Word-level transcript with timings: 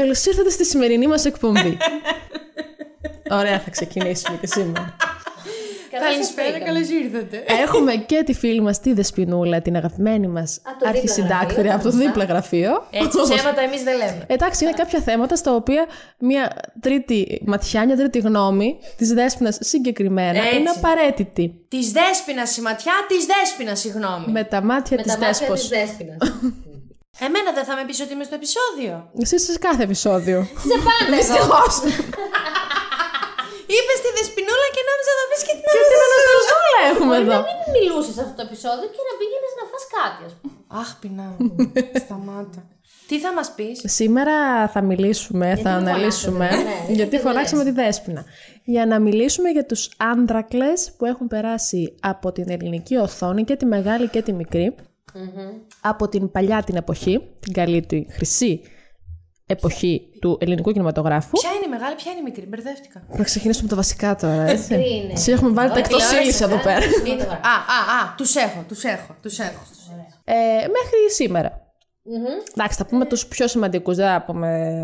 Καλώς 0.00 0.24
ήρθατε 0.24 0.50
στη 0.50 0.64
σημερινή 0.64 1.06
μας 1.06 1.24
εκπομπή. 1.24 1.76
Ωραία, 3.30 3.60
θα 3.60 3.70
ξεκινήσουμε 3.70 4.36
και 4.40 4.46
σήμερα. 4.46 4.96
Καλησπέρα, 5.90 6.58
καλώς 6.58 6.88
ήρθατε. 6.88 7.44
Έχουμε 7.62 7.94
και 7.94 8.22
τη 8.26 8.34
φίλη 8.34 8.60
μας 8.60 8.80
τη 8.80 8.92
Δεσπινούλα, 8.92 9.62
την 9.62 9.76
αγαπημένη 9.76 10.26
μας 10.26 10.60
το 10.78 10.88
αρχισυντάκτρια 10.88 11.62
δίπλα 11.62 11.74
από 11.74 11.82
το 11.82 11.88
γραφείο, 11.88 12.06
δίπλα 12.06 12.24
γραφείο. 12.24 12.86
Έτσι 12.90 13.18
ψέματα 13.22 13.60
εμείς 13.60 13.82
δεν 13.82 13.96
λέμε. 13.96 14.24
Εντάξει, 14.26 14.64
είναι 14.64 14.72
κάποια 14.72 15.00
θέματα 15.00 15.36
στα 15.36 15.54
οποία 15.54 15.86
μια 16.18 16.56
τρίτη 16.80 17.40
ματιά, 17.44 17.84
μια 17.84 17.96
τρίτη 17.96 18.18
γνώμη 18.18 18.78
της 18.96 19.12
Δέσποινα 19.12 19.52
συγκεκριμένα 19.60 20.38
Έτσι. 20.42 20.56
είναι 20.56 20.70
απαραίτητη. 20.76 21.54
Της 21.68 21.92
δέσπινα 21.92 22.42
η 22.58 22.60
ματιά, 22.60 22.92
της 23.08 23.26
δέσπινα 23.26 23.76
η 23.84 23.98
γνώμη. 23.98 24.32
Με 24.32 24.44
τα 24.44 24.62
μάτια 24.62 24.96
Με 24.96 25.02
της 25.02 25.12
τα 25.14 25.46
Εμένα 27.26 27.50
δεν 27.56 27.64
θα 27.68 27.74
με 27.78 27.82
πεις 27.88 27.98
ότι 28.04 28.12
είμαι 28.14 28.26
στο 28.28 28.36
επεισόδιο. 28.40 28.92
Εσύ 29.24 29.36
σε 29.38 29.58
κάθε 29.66 29.82
επεισόδιο. 29.88 30.38
Σε 30.70 30.76
πάντα 30.86 31.04
εγώ. 31.06 31.16
Δυστυχώς. 31.16 31.72
Είπες 33.74 33.98
τη 34.04 34.10
δεσπινούλα 34.16 34.66
και 34.74 34.82
νόμιζα 34.88 35.12
να 35.20 35.24
πεις 35.28 35.40
και 35.46 35.54
την 35.58 35.64
Και 35.74 35.82
την 35.90 36.00
Αναστασούλα 36.06 36.78
έχουμε 36.90 37.14
Μπορεί 37.16 37.28
να 37.32 37.36
εδώ. 37.36 37.44
μην 37.48 37.58
μιλούσες 37.76 38.14
σε 38.16 38.20
αυτό 38.24 38.34
το 38.38 38.44
επεισόδιο 38.48 38.86
και 38.94 39.02
να 39.08 39.12
πήγαινες 39.18 39.52
να 39.58 39.64
φας 39.70 39.84
κάτι, 39.96 40.20
ας 40.28 40.34
πούμε. 40.38 40.54
Αχ, 40.80 40.88
πεινάω. 41.00 41.34
Σταμάτα. 42.02 42.60
Τι 43.08 43.16
θα 43.24 43.32
μας 43.36 43.48
πεις; 43.56 43.76
Σήμερα 43.98 44.34
θα 44.74 44.80
μιλήσουμε, 44.90 45.46
θα 45.56 45.70
με 45.70 45.76
αναλύσουμε, 45.76 46.46
φωνάξατε, 46.48 46.62
ναι, 46.68 46.78
γιατί 46.86 46.92
γιατί 46.92 47.18
φωνάξαμε 47.18 47.64
τη 47.64 47.70
δεν 47.70 47.84
Δέσποινα. 47.84 48.24
Για 48.64 48.86
να 48.86 48.98
μιλήσουμε 49.06 49.48
για 49.50 49.66
τους 49.66 49.90
άντρακλες 50.12 50.92
που 50.96 51.04
έχουν 51.04 51.26
περάσει 51.26 51.94
από 52.00 52.32
την 52.32 52.50
ελληνική 52.50 52.96
οθόνη 52.96 53.44
και 53.44 53.56
τη 53.56 53.64
μεγάλη 53.66 54.08
και 54.08 54.22
τη 54.22 54.32
μικρη 55.14 55.66
από 55.80 56.08
την 56.08 56.30
παλιά 56.30 56.62
την 56.62 56.76
εποχή, 56.76 57.20
την 57.40 57.52
καλή 57.52 57.86
του 57.86 58.06
χρυσή 58.10 58.60
εποχή 59.46 60.02
του 60.20 60.38
ελληνικού 60.40 60.72
κινηματογράφου. 60.72 61.30
Ποια 61.30 61.50
είναι 61.50 61.64
η 61.66 61.68
μεγάλη, 61.68 61.94
ποια 61.94 62.10
είναι 62.10 62.20
η 62.20 62.22
μικρή. 62.22 62.46
Μπερδεύτηκα. 62.46 63.02
Να 63.08 63.24
ξεκινήσουμε 63.24 63.68
το 63.68 63.76
βασικά 63.76 64.16
τώρα, 64.16 64.42
έτσι. 64.42 64.76
Μικρή 64.76 64.96
είναι; 64.96 65.12
Εσύ 65.12 65.32
έχουμε 65.32 65.50
βάλει 65.50 65.68
τα 65.68 65.74
Όχι, 65.74 65.82
εκτός 65.84 66.02
τηλεόραση, 66.02 66.22
ύλης 66.22 66.40
εδώ 66.40 66.54
ε. 66.54 66.60
πέρα. 66.64 66.84
Είναι 67.06 67.24
τώρα. 67.24 67.40
Α, 67.52 67.54
α, 67.76 67.78
α, 67.98 68.14
τους 68.16 68.34
έχω, 68.34 68.64
τους 68.68 68.84
έχω, 68.84 69.16
τους 69.22 69.38
έχω. 69.38 69.62
Ε, 70.24 70.34
μέχρι 70.76 70.98
σήμερα. 71.14 71.50
Εντάξει, 72.54 72.76
θα 72.78 72.86
πούμε 72.86 73.04
τους 73.04 73.26
πιο 73.26 73.48
σημαντικούς, 73.48 73.96
δεν 73.96 74.06
θα 74.06 74.22
πούμε 74.26 74.80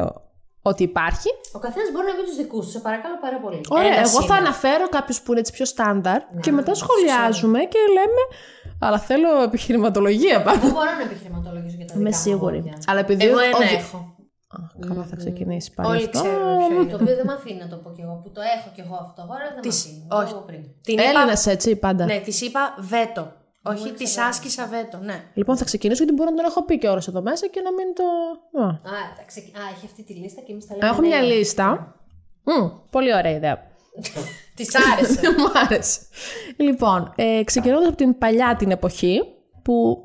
ότι 0.62 0.82
υπάρχει. 0.82 1.28
Ο 1.52 1.58
καθένας 1.58 1.88
μπορεί 1.92 2.06
να 2.06 2.14
πει 2.14 2.22
τους 2.28 2.36
δικούς 2.36 2.64
του. 2.66 2.70
Σε 2.70 2.78
παρακαλώ 2.78 3.18
πάρα 3.20 3.38
πολύ. 3.40 3.60
Ωραία, 3.68 3.86
Ένα 3.86 4.00
εγώ 4.00 4.20
θα 4.22 4.36
είναι. 4.36 4.46
αναφέρω 4.46 4.88
κάποιους 4.88 5.20
που 5.20 5.30
είναι 5.30 5.40
έτσι 5.40 5.52
πιο 5.52 5.64
στάνταρ 5.64 6.20
και 6.40 6.52
μετά 6.52 6.74
σχολιάζουμε 6.74 7.58
και 7.58 7.78
λέμε. 7.96 8.22
Αλλά 8.80 8.98
θέλω 8.98 9.42
επιχειρηματολογία 9.42 10.42
πάνω. 10.42 10.60
Εγώ 10.62 10.72
μπορώ 10.72 10.90
να 10.98 11.02
επιχειρηματολογήσω 11.02 11.76
για 11.76 11.86
τα 11.86 11.92
δικά 11.94 11.98
Είμαι 12.00 12.08
μου 12.16 12.22
σίγουρη. 12.22 12.56
λόγια. 12.56 12.74
Αλλά 12.86 13.00
επειδή. 13.00 13.24
Εγώ 13.24 13.38
ένα 13.38 13.56
όχι- 13.58 13.74
έχω. 13.74 14.14
Α, 14.48 14.86
Καλά, 14.88 15.02
θα 15.04 15.16
ξεκινήσει 15.16 15.74
πάλι. 15.74 15.88
Όλοι 15.90 16.04
αυτό. 16.04 16.22
ξέρουμε 16.22 16.56
ποιο 16.66 16.80
είναι. 16.82 16.90
Το 16.90 16.98
οποίο 17.02 17.14
δεν 17.16 17.26
με 17.26 17.32
αφήνει 17.32 17.58
να 17.58 17.68
το 17.68 17.76
πω 17.76 17.90
κι 17.96 18.00
εγώ. 18.00 18.20
Που 18.22 18.30
το 18.30 18.40
έχω 18.56 18.68
κι 18.74 18.80
εγώ 18.80 18.94
αυτό. 19.00 19.20
Τώρα 19.26 19.44
δεν 19.46 19.54
με 19.54 19.60
Της- 19.60 19.84
αφήνει. 19.84 20.06
Το 20.08 20.16
όχι. 20.16 20.32
έχω 20.32 20.40
πριν. 20.40 20.62
Την 20.82 20.94
είπα, 20.98 21.02
Έλληνες 21.08 21.46
έτσι, 21.46 21.76
πάντα. 21.76 22.04
ναι, 22.04 22.18
της 22.18 22.40
είπα 22.40 22.74
βέτο. 22.78 23.32
Όχι, 23.68 23.92
της 23.92 24.18
άσκησα 24.18 24.66
βέτο, 24.66 24.98
ναι. 24.98 25.22
Λοιπόν, 25.34 25.56
θα 25.56 25.64
ξεκινήσω 25.64 26.02
γιατί 26.04 26.16
μπορεί 26.18 26.30
να 26.30 26.36
τον 26.36 26.44
έχω 26.44 26.64
πει 26.64 26.78
και 26.78 26.88
ώρες 26.88 27.06
εδώ 27.08 27.22
μέσα 27.22 27.46
και 27.46 27.60
να 27.60 27.72
μην 27.72 27.86
το. 27.94 28.04
Α. 28.62 28.66
Α, 28.68 28.74
θα 29.16 29.22
ξεκι- 29.26 29.56
Α, 29.56 29.60
έχει 29.76 29.86
αυτή 29.86 30.02
τη 30.02 30.12
λίστα 30.14 30.40
και 30.40 30.52
εμείς 30.52 30.66
τα 30.66 30.74
λέμε. 30.74 30.88
Έχω 30.88 31.00
ναι, 31.00 31.06
μια 31.06 31.20
ναι. 31.20 31.26
λίστα. 31.26 31.94
Μμ, 32.44 32.68
πολύ 32.90 33.14
ωραία 33.14 33.30
ιδέα. 33.32 33.62
Της 34.54 34.68
άρεσε. 34.92 35.20
Μου 35.38 35.44
άρεσε. 35.66 36.00
Λοιπόν, 36.56 37.12
ε, 37.16 37.42
ξεκινώντας 37.44 37.86
από 37.88 37.96
την 37.96 38.18
παλιά 38.18 38.56
την 38.58 38.70
εποχή, 38.70 39.20
που 39.62 40.02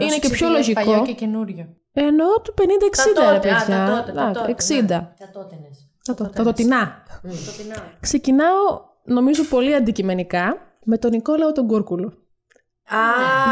είναι 0.00 0.04
και 0.18 0.28
Πρόσεξε 0.28 0.30
πιο 0.34 0.46
τι 0.46 0.52
λες, 0.52 0.72
Παλιό 0.72 0.90
λογικό. 0.90 1.06
και 1.06 1.12
καινούριο. 1.12 1.68
Εννοώ 1.92 2.40
του 2.40 2.54
50-60 2.54 2.62
Τα 2.94 3.04
ρε 3.04 3.12
τότε, 3.12 3.50
α, 3.50 3.58
παιδιά. 3.58 3.66
τα 3.66 3.96
τότε, 3.96 4.12
τα 4.12 4.22
Εντάξει, 4.22 4.80
τότε, 4.80 4.84
60. 4.84 4.86
Τα 5.18 5.30
τότενε. 5.32 5.68
Τα 6.04 6.14
το- 6.14 6.28
Τα 6.28 6.42
τοτινά. 6.42 7.02
Το 7.22 7.28
πεινάω. 7.62 7.82
Ξεκινάω, 8.00 8.80
νομίζω, 9.04 9.44
πολύ 9.44 9.74
αντικειμενικά 9.74 10.56
με 10.84 10.98
τον 10.98 11.10
Νικόλαο 11.10 11.52
τον 11.52 11.66
Κούρκουλο. 11.66 12.06
Α, 12.06 12.96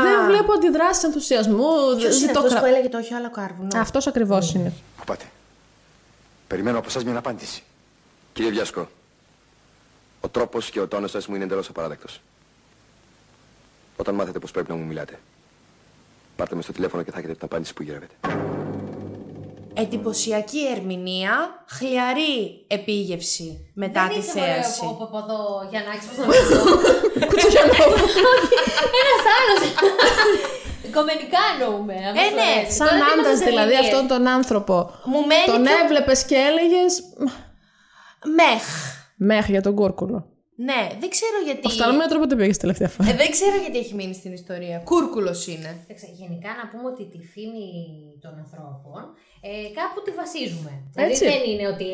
Δεν 0.02 0.26
βλέπω 0.26 0.52
αντιδράσεις 0.52 1.02
ενθουσιασμού. 1.02 1.56
Ποιος 1.96 2.14
δεν 2.14 2.22
είναι 2.22 2.32
το 2.32 2.38
αυτός 2.38 2.52
κρα- 2.52 2.60
που 2.60 2.66
έλεγε 2.66 2.88
το 2.88 2.98
όχι 2.98 3.14
άλλο 3.14 3.30
κάρβουνο. 3.30 3.68
Αυτός 3.76 4.06
ακριβώς 4.06 4.54
είναι. 4.54 4.72
Πού 4.96 5.04
πάτε. 5.06 5.24
Περιμένω 6.46 6.78
από 6.78 6.86
εσάς 6.88 7.04
μια 7.04 7.18
απάντηση. 7.18 7.62
Κύριε 8.32 8.50
Βιάσκο, 8.50 8.88
ο 10.20 10.28
τρόπος 10.28 10.70
και 10.70 10.80
ο 10.80 10.88
τόνος 10.88 11.10
σας 11.10 11.26
μου 11.26 11.34
είναι 11.34 11.44
εντελώς 11.44 11.68
απαράδεκτος. 11.68 12.20
Όταν 13.96 14.14
μάθετε 14.14 14.38
πως 14.38 14.50
πρέπει 14.50 14.70
να 14.70 14.76
μου 14.76 14.84
μιλάτε, 14.84 15.18
πάρτε 16.36 16.54
με 16.54 16.62
στο 16.62 16.72
τηλέφωνο 16.72 17.02
και 17.02 17.10
θα 17.10 17.18
έχετε 17.18 17.32
την 17.32 17.42
απάντηση 17.44 17.74
που 17.74 17.82
γυρεύετε. 17.82 18.14
Εντυπωσιακή 19.74 20.66
ερμηνεία, 20.76 21.64
χλιαρή 21.68 22.64
επίγευση 22.66 23.70
μετά 23.74 24.02
Δεν 24.06 24.12
τη 24.12 24.18
είσαι 24.18 24.38
μωρέ 24.38 24.52
θέαση. 24.52 24.80
από 24.82 25.04
από 25.04 25.18
εδώ 25.18 25.66
για 25.70 25.82
να 25.86 25.90
έχεις 25.92 26.06
πώς 26.06 26.16
να 26.16 26.24
το 26.24 26.30
πω. 27.20 27.26
Κουτσογιανόπουλο. 27.26 28.30
Ένας 29.02 29.22
άλλος. 29.36 29.62
Κομμενικά 30.92 31.38
εννοούμε. 31.52 31.94
άμα 31.94 32.20
Ε, 32.20 32.28
σου 32.28 32.34
ναι, 32.34 32.40
αρέσει. 32.56 32.76
Σαν 32.76 32.86
Τώρα 32.88 32.98
τι 33.04 33.10
άντρας 33.12 33.26
είμαστε 33.26 33.44
δηλαδή 33.46 33.72
ερμηνείες. 33.72 33.92
αυτόν 33.94 34.06
τον 34.12 34.26
άνθρωπο. 34.26 34.76
Μου 35.04 35.20
μένει 35.26 35.46
Τον 35.46 35.62
πιο- 35.62 35.72
έβλεπες 35.84 36.24
και 36.24 36.34
έλεγες. 36.48 36.92
Μεχ. 38.38 38.66
Μέχρι 39.30 39.52
για 39.52 39.62
τον 39.62 39.74
Κούρκουλο. 39.74 40.18
Ναι, 40.68 40.80
δεν 41.00 41.08
ξέρω 41.14 41.38
γιατί. 41.44 41.66
Οφθαλμία 41.70 42.08
τρόπο 42.12 42.26
δεν 42.30 42.36
πήγε 42.38 42.54
τελευταία 42.64 42.88
φορά. 42.94 43.08
Ε, 43.10 43.14
δεν 43.22 43.30
ξέρω 43.36 43.56
γιατί 43.64 43.78
έχει 43.84 43.94
μείνει 43.94 44.14
στην 44.20 44.32
ιστορία. 44.40 44.76
Κούρκουλος 44.90 45.40
είναι. 45.52 45.70
Εντάξει, 45.84 46.06
Γενικά 46.20 46.50
να 46.60 46.64
πούμε 46.70 46.86
ότι 46.92 47.04
τη 47.12 47.20
φήμη 47.32 47.66
των 48.24 48.32
ανθρώπων 48.42 49.00
ε, 49.48 49.50
κάπου 49.78 49.98
τη 50.04 50.10
βασίζουμε. 50.20 50.72
Δηλαδή 50.92 51.12
Έτσι. 51.12 51.24
δεν 51.32 51.42
είναι 51.50 51.66
ότι. 51.74 51.88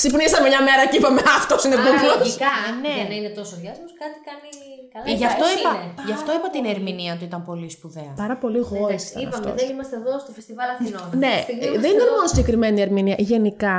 Ξυπνήσαμε 0.00 0.46
μια 0.52 0.62
μέρα 0.68 0.82
και 0.90 0.96
είπαμε 1.00 1.20
Αυτός 1.40 1.60
είναι 1.64 1.76
Άρα 1.78 1.84
Κούρκουλος. 1.84 2.16
λογικά 2.18 2.52
ναι. 2.84 2.94
για 2.98 3.06
να 3.10 3.14
είναι 3.18 3.32
τόσο 3.40 3.54
διάσημος 3.62 3.92
κάτι 4.02 4.18
κάνει 4.28 4.50
καλά. 4.92 5.04
Ε, 5.10 5.12
γι' 5.20 5.28
αυτό, 5.32 5.44
έτσι 5.46 5.58
είπα, 5.60 5.72
είναι. 5.74 6.06
γι' 6.08 6.14
αυτό 6.18 6.30
είπα 6.36 6.48
την 6.56 6.64
ερμηνεία 6.74 7.12
του 7.18 7.24
ήταν 7.30 7.40
πολύ 7.50 7.68
σπουδαία. 7.76 8.12
Πάρα 8.22 8.36
πολύ 8.42 8.58
Εντάξει, 8.62 8.74
γόης 8.78 9.04
ήταν 9.10 9.22
είπαμε, 9.22 9.36
αυτός. 9.46 9.54
δεν 9.60 9.66
είμαστε 9.72 9.94
εδώ 10.00 10.12
στο 10.24 10.30
φεστιβάλ 10.36 10.68
Αθηνών. 10.74 11.06
Ναι, 11.24 11.34
Αυτή 11.38 11.38
τη 11.38 11.42
στιγμή 11.42 11.64
ε, 11.64 11.68
είμαστε 11.68 11.84
δεν 11.86 11.92
ήταν 11.96 12.06
εδώ. 12.08 12.14
μόνο 12.16 12.26
συγκεκριμένη 12.32 12.78
ερμηνεία. 12.86 13.16
Γενικά, 13.32 13.76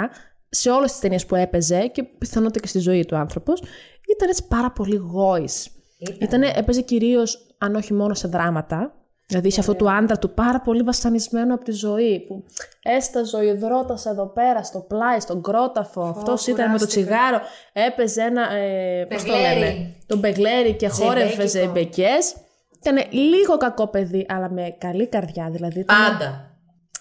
σε 0.56 0.70
όλες 0.70 0.92
τις 0.92 1.00
ταινίες 1.00 1.26
που 1.26 1.36
έπαιζε 1.36 1.88
και 1.88 2.04
πιθανότητα 2.04 2.60
και 2.60 2.68
στη 2.68 2.80
ζωή 2.80 3.06
του 3.06 3.16
άνθρωπος, 3.16 3.62
ήταν 4.16 4.30
έτσι 4.30 4.48
πάρα 4.48 4.72
πολύ 4.72 4.96
γόη. 4.96 5.50
Ήτανε, 6.22 6.52
έπαιζε 6.56 6.82
κυρίως, 6.82 7.48
αν 7.58 7.76
όχι 7.76 7.94
μόνο 7.94 8.14
σε 8.14 8.28
δράματα. 8.28 8.94
Δηλαδή 9.28 9.52
σε 9.52 9.60
αυτό 9.60 9.76
του 9.76 9.92
άντρα 9.92 10.18
του 10.18 10.34
πάρα 10.34 10.62
πολύ 10.62 10.82
βασανισμένο 10.82 11.54
από 11.54 11.64
τη 11.64 11.72
ζωή. 11.72 12.20
Που 12.28 12.44
έσταζε 12.84 13.36
ο 13.38 13.42
υδρότας 13.42 14.06
εδώ 14.06 14.28
πέρα, 14.28 14.64
στο 14.64 14.80
πλάι, 14.80 15.20
στον 15.20 15.42
κρόταφο. 15.42 16.02
Αυτός 16.02 16.48
ήταν 16.48 16.72
με 16.72 16.78
το 16.78 16.86
κουράστηκα. 16.86 17.06
τσιγάρο. 17.06 17.40
Έπαιζε 17.74 18.22
ένα. 18.22 18.52
Ε, 18.54 19.06
Πώς 19.10 19.24
το 19.24 19.32
Μπεγλέρι. 19.32 19.60
λένε. 19.60 19.96
Τον 20.08 20.20
μπεγλέρι 20.20 20.74
και 20.76 20.88
χόρευε 20.88 21.48
Ζεμπέκικο. 21.48 21.72
μπεκέ. 21.74 22.12
Ήταν 22.86 22.98
λίγο 23.12 23.58
κακό 23.58 23.88
παιδί, 23.88 24.26
αλλά 24.30 24.50
με 24.52 24.76
καλή 24.78 25.08
καρδιά. 25.08 25.50
Δηλαδή 25.52 25.80
ήταν 25.80 25.98
Πάντα. 26.12 26.58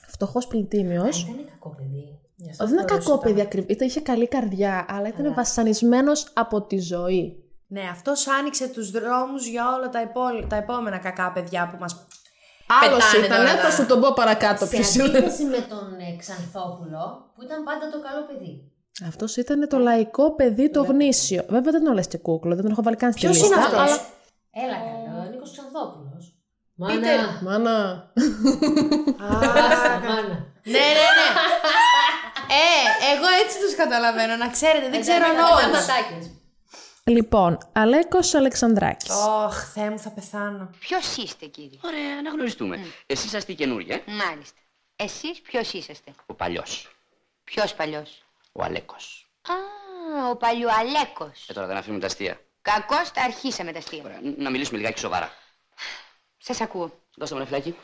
φτωχός 0.06 0.46
πλυντήμιο. 0.46 1.02
Δεν 1.02 1.12
είναι 1.32 1.48
κακό 1.50 1.74
παιδί. 1.76 2.11
Γι' 2.44 2.50
αυτό 2.50 2.64
Δεν 2.66 2.74
ήταν 2.74 2.86
θεωρούσα 2.88 3.08
κακό 3.08 3.18
τα- 3.20 3.26
παιδί 3.28 3.40
ακριβώ. 3.40 3.66
Είχε 3.78 4.00
καλή 4.00 4.28
καρδιά, 4.28 4.86
αλλά 4.88 5.08
ήταν 5.08 5.34
βασανισμένος 5.34 6.26
από 6.34 6.62
τη 6.62 6.78
ζωή. 6.80 7.36
Ναι, 7.66 7.82
αυτός 7.92 8.28
άνοιξε 8.28 8.68
τους 8.68 8.90
δρόμους 8.90 9.46
για 9.46 9.64
όλα 9.76 9.88
τα, 9.88 10.00
υπόλοι- 10.00 10.46
τα 10.48 10.56
επόμενα 10.56 10.98
κακά 10.98 11.32
παιδιά 11.32 11.68
που 11.70 11.76
μας. 11.80 12.06
Άλλος 12.82 13.04
Πετάνε 13.10 13.26
ήταν, 13.26 13.36
τώρα 13.38 13.56
θα 13.56 13.62
τα- 13.68 13.70
σου 13.70 13.86
τον 13.86 14.00
πω 14.00 14.12
παρακάτω 14.14 14.64
Σε 14.66 14.70
ποιος 14.76 14.94
είναι. 14.94 15.04
αντίθεση 15.04 15.44
με 15.44 15.60
τον 15.72 15.86
ε, 16.08 16.16
Ξανθόπουλο, 16.18 17.02
που 17.34 17.42
ήταν 17.42 17.64
πάντα 17.64 17.90
το 17.90 17.98
καλό 18.06 18.26
παιδί. 18.26 18.72
Αυτός 19.08 19.36
ήταν 19.36 19.68
το 19.68 19.78
λαϊκό 19.78 20.34
παιδί 20.34 20.70
το 20.70 20.82
γνήσιο. 20.82 21.42
Βέβαια 21.48 21.72
δεν 21.72 21.84
το 21.84 21.92
λες 21.92 22.06
και 22.08 22.18
κούκλο, 22.18 22.54
δεν 22.54 22.62
τον 22.62 22.72
έχω 22.72 22.82
βάλει 22.82 22.96
καν 22.96 23.12
στη 23.12 23.20
Ποιος 23.20 23.36
λίστα. 23.36 23.54
είναι 23.54 23.64
αυτός; 23.64 23.80
αλλά- 23.80 24.00
Έλα 24.64 24.76
καλά, 24.86 25.26
ο 25.26 25.30
Νίκος 25.30 25.50
Ξανθόπουλος. 25.52 26.36
Πείτε- 26.86 27.16
Μάνα, 27.16 27.40
Μάνα. 27.42 28.12
μπάστα, 29.38 29.92
μάνα. 30.08 30.36
ναι, 30.72 30.84
ναι, 30.96 31.06
ναι. 31.18 31.28
ε, 32.58 33.14
εγώ 33.14 33.26
έτσι 33.44 33.58
τους 33.58 33.74
καταλαβαίνω, 33.74 34.36
να 34.36 34.48
ξέρετε, 34.50 34.88
δεν 34.88 35.00
ξέρω 35.00 35.26
με 35.26 35.34
τα 35.34 35.40
νόημα. 35.40 35.78
ματάκια. 35.78 36.30
Λοιπόν, 37.04 37.58
Αλέκος 37.72 38.34
Αλεξανδράκης. 38.34 39.10
Ωχ, 39.10 39.72
Θεέ 39.72 39.90
μου, 39.90 39.98
θα 39.98 40.10
πεθάνω. 40.10 40.70
Ποιος 40.78 41.16
είστε, 41.16 41.46
κύριε; 41.46 41.78
Ωραία, 41.84 42.22
να 42.22 42.30
γνωριστούμε. 42.30 42.86
Εσύ 43.06 43.26
είσαστε 43.26 43.52
η 43.52 43.54
καινούργια, 43.54 43.94
ε; 43.94 44.02
Μάλιστα. 44.06 44.58
Εσείς 44.96 45.40
ποιος 45.40 45.72
είσαστε; 45.72 46.14
ο 46.26 46.34
παλιός. 46.34 46.96
Ποιος 47.44 47.74
παλιός; 47.74 48.24
Ο 48.52 48.62
Αλέκος. 48.62 49.30
Α, 49.48 49.54
ο 50.30 50.36
παλιοαλέκος. 50.36 51.48
Ε, 51.48 51.52
τώρα 51.52 51.66
δεν 51.66 51.76
αφήνουμε 51.76 52.00
τα 52.00 52.06
αστεία. 52.06 52.40
Κακώς 52.62 53.10
τα 53.10 53.22
αρχίσαμε 53.22 53.72
τα 53.72 53.78
αστεία. 53.78 54.02
Ωραία, 54.04 54.18
να 54.36 54.50
μιλήσουμε 54.50 54.78
λιγάκι 54.78 54.98
σοβαρά. 54.98 55.32
Σας 56.38 56.60
ακούω. 56.60 56.98
Δώστε 57.16 57.34
μου 57.34 57.40
ένα 57.40 57.50
φυλάκι. 57.50 57.76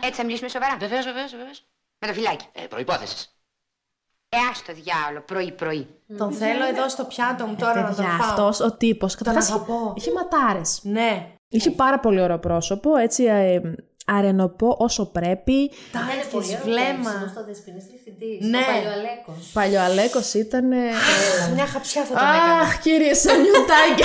Έτσι 0.00 0.12
θα 0.20 0.24
μιλήσουμε 0.24 0.48
σοβαρά. 0.48 0.76
Βεβαίως, 0.76 1.04
βεβαίως, 1.04 1.30
βεβαίως. 1.30 1.62
Με 1.98 2.06
το 2.06 2.12
φυλάκι. 2.12 2.46
Ε, 2.52 2.66
προπόθεση. 2.66 3.28
Ε, 4.28 4.36
ας 4.50 4.62
το 4.66 4.72
διάολο, 4.72 5.20
πρωί-πρωί. 5.26 5.86
Τον 6.18 6.32
θέλω 6.32 6.66
εδώ 6.66 6.88
στο 6.88 7.04
πιάτο 7.04 7.46
μου 7.46 7.56
τώρα 7.58 7.80
να 7.80 7.86
τον 7.86 7.96
Παιδιά, 7.96 8.10
φάω. 8.10 8.28
αυτός 8.46 8.60
ο 8.60 8.76
τύπος. 8.76 9.16
αγαπώ. 9.26 9.92
είχε 9.96 10.10
ματάρες. 10.12 10.80
Ναι. 10.82 11.26
Είχε 11.48 11.70
πάρα 11.70 12.00
πολύ 12.00 12.20
ωραίο 12.20 12.38
πρόσωπο, 12.38 12.96
έτσι 12.96 13.24
ε, 13.24 13.60
αρενοπό 14.06 14.76
όσο 14.78 15.06
πρέπει. 15.06 15.52
Ήταν 15.90 16.08
έχεις 16.18 16.26
πολύ 16.26 16.46
ωραίο 16.46 16.64
βλέμμα. 16.64 17.10
βλέμμα. 17.10 17.28
Στο 17.32 17.44
Δεσποινής 17.44 17.84
Διευθυντής. 17.84 18.40
Ναι. 18.40 18.48
Ναι. 18.58 18.64
Ο 18.64 18.72
Παλιοαλέκος. 18.72 19.50
Παλιοαλέκος 19.52 20.34
ήταν. 20.34 20.72
ε, 20.72 20.76
Μια 21.54 21.66
χαψιά 21.66 22.02
θα 22.04 22.14
τον 22.14 22.16
έκανα. 22.34 22.58
Αχ, 22.60 22.78
κύριε 22.80 23.14
Σανιωτάκη. 23.14 24.02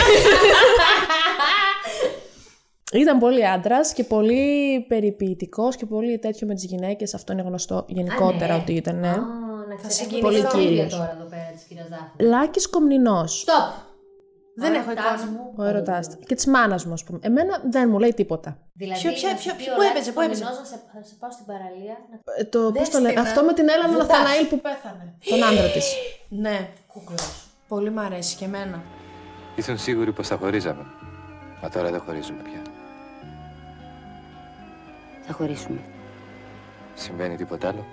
Ήταν 2.94 3.20
πολύ 3.20 3.48
άντρας 3.48 3.94
και 3.94 4.04
πολύ 4.04 4.80
περιποιητικός 4.88 5.76
και 5.76 5.86
πολύ 5.86 6.20
τέτοιο 6.20 6.48
με 6.48 6.54
τις 6.54 6.64
γυναίκες. 6.66 7.14
Αυτό 7.14 7.34
είναι 7.34 7.42
γνωστό 7.42 7.86
γενικότερα 7.88 8.54
Α, 8.54 8.56
ναι. 8.56 8.62
ότι 8.62 8.74
ήταν. 8.74 9.04
Ναι. 9.74 9.80
Α, 9.80 9.84
να 9.84 9.90
ξέρεις. 9.90 9.96
συγκινηθώ. 9.96 10.28
Πολύ 10.28 10.42
Πολύ 10.42 10.66
κύριος. 10.66 10.92
τώρα 10.94 11.12
εδώ 11.20 11.30
πέρα 11.30 11.50
της 11.56 11.64
κυρίας 11.64 11.88
Δάφνης. 11.90 12.28
Λάκης 12.32 12.70
Κομνηνός. 12.70 13.46
Stop! 13.48 13.72
Δεν 14.56 14.72
Ο 14.74 14.78
έχω 14.80 14.90
ερωτάς 14.92 15.22
εικόνα. 15.22 15.32
μου. 15.32 15.54
Ο 15.58 15.64
ερωτάς 15.64 16.18
Και 16.28 16.36
της 16.36 16.46
μάνας 16.46 16.86
μου, 16.86 16.94
ας 16.94 17.04
πούμε. 17.04 17.20
Εμένα 17.22 17.62
δεν 17.70 17.90
μου 17.90 18.00
λέει 18.00 18.14
τίποτα. 18.14 18.58
Δηλαδή, 18.74 19.02
Ποιο- 19.02 19.12
ποια- 19.14 19.32
να 19.32 19.38
σου 19.38 19.44
ποιο- 19.44 19.56
πει 19.56 19.64
ποιο- 19.64 19.74
ο 19.74 19.76
πού 19.76 19.82
Λάκης 19.82 19.96
έπαιζε, 19.96 20.12
πού 20.12 20.22
έπαιζε; 20.22 20.44
Κομνηνός 20.44 20.60
να 20.72 20.78
σε, 20.78 20.82
να 20.94 21.02
σε 21.10 21.16
πάω 21.20 21.32
στην 21.32 21.46
παραλία. 21.52 21.96
Να... 22.10 22.16
Ε, 22.40 22.44
το, 22.44 22.60
πώς 22.72 22.90
το 22.90 22.98
την, 22.98 23.06
λένε, 23.06 23.20
α. 23.20 23.24
αυτό 23.24 23.40
με 23.44 23.54
την 23.54 23.66
Έλενα 23.74 23.88
Βουτάς. 23.92 24.08
Ναθαναήλ 24.08 24.46
που 24.52 24.60
πέθανε. 24.68 25.06
Τον 25.30 25.44
άντρα 25.50 25.68
της. 25.76 25.88
Ναι, 26.46 26.58
Κούκλος. 26.94 27.24
πολύ 27.68 27.90
μ' 27.96 28.00
αρέσει 28.00 28.36
και 28.40 28.46
εμένα. 28.46 28.78
Ήσουν 29.56 29.78
σίγουροι 29.78 30.12
πως 30.18 30.28
θα 30.28 30.36
χωρίζαμε. 30.42 30.84
Μα 31.62 31.70
τώρα 31.70 31.90
δεν 31.92 32.02
χωρίζουμε 32.06 32.42
πια. 32.48 32.62
Θα 35.28 35.34
χωρίσουμε. 35.34 35.80
Συμβαίνει 36.96 37.36
τίποτα 37.36 37.68
άλλο; 37.68 37.86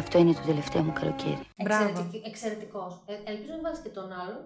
Αυτό 0.00 0.18
είναι 0.18 0.32
το 0.32 0.40
τελευταίο 0.46 0.82
μου 0.82 0.92
καλοκαίρι. 1.00 1.38
Μπράβο. 1.64 1.84
Εξαιρετικ- 1.88 2.26
Εξαιρετικός. 2.26 2.92
Ε, 3.06 3.30
ελπίζω 3.30 3.52
να 3.56 3.62
βάλεις 3.62 3.78
και 3.82 3.88
τον 3.88 4.04
άλλον. 4.22 4.40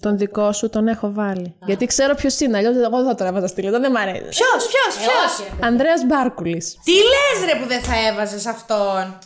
Τον 0.00 0.16
δικό 0.18 0.52
σου 0.52 0.68
τον 0.70 0.88
έχω 0.88 1.12
βάλει. 1.12 1.54
Γιατί 1.66 1.86
ξέρω 1.86 2.14
ποιος 2.14 2.40
είναι, 2.40 2.56
αλλιώς 2.56 2.76
εγώ 2.76 2.96
δεν 2.96 3.06
θα 3.06 3.14
τον 3.14 3.26
έβαζα 3.26 3.46
στη 3.46 3.62
λίστα. 3.62 3.78
Δεν 3.80 3.90
μ' 3.90 3.96
αρέσει. 3.96 4.28
Ποιος, 4.38 4.60
ποιος, 4.72 4.92
Ε, 4.96 4.98
ποιος; 5.04 5.38
όχι, 5.40 5.50
ρε. 5.60 5.66
Ανδρέας 5.66 6.04
Μπάρκουλης. 6.06 6.78
Τι 6.84 6.92
λες, 6.92 7.52
ρε, 7.52 7.60
που 7.60 7.66
δεν 7.68 7.82
θα 7.82 7.94
έβαζες 8.08 8.46
αυτόν; 8.46 9.18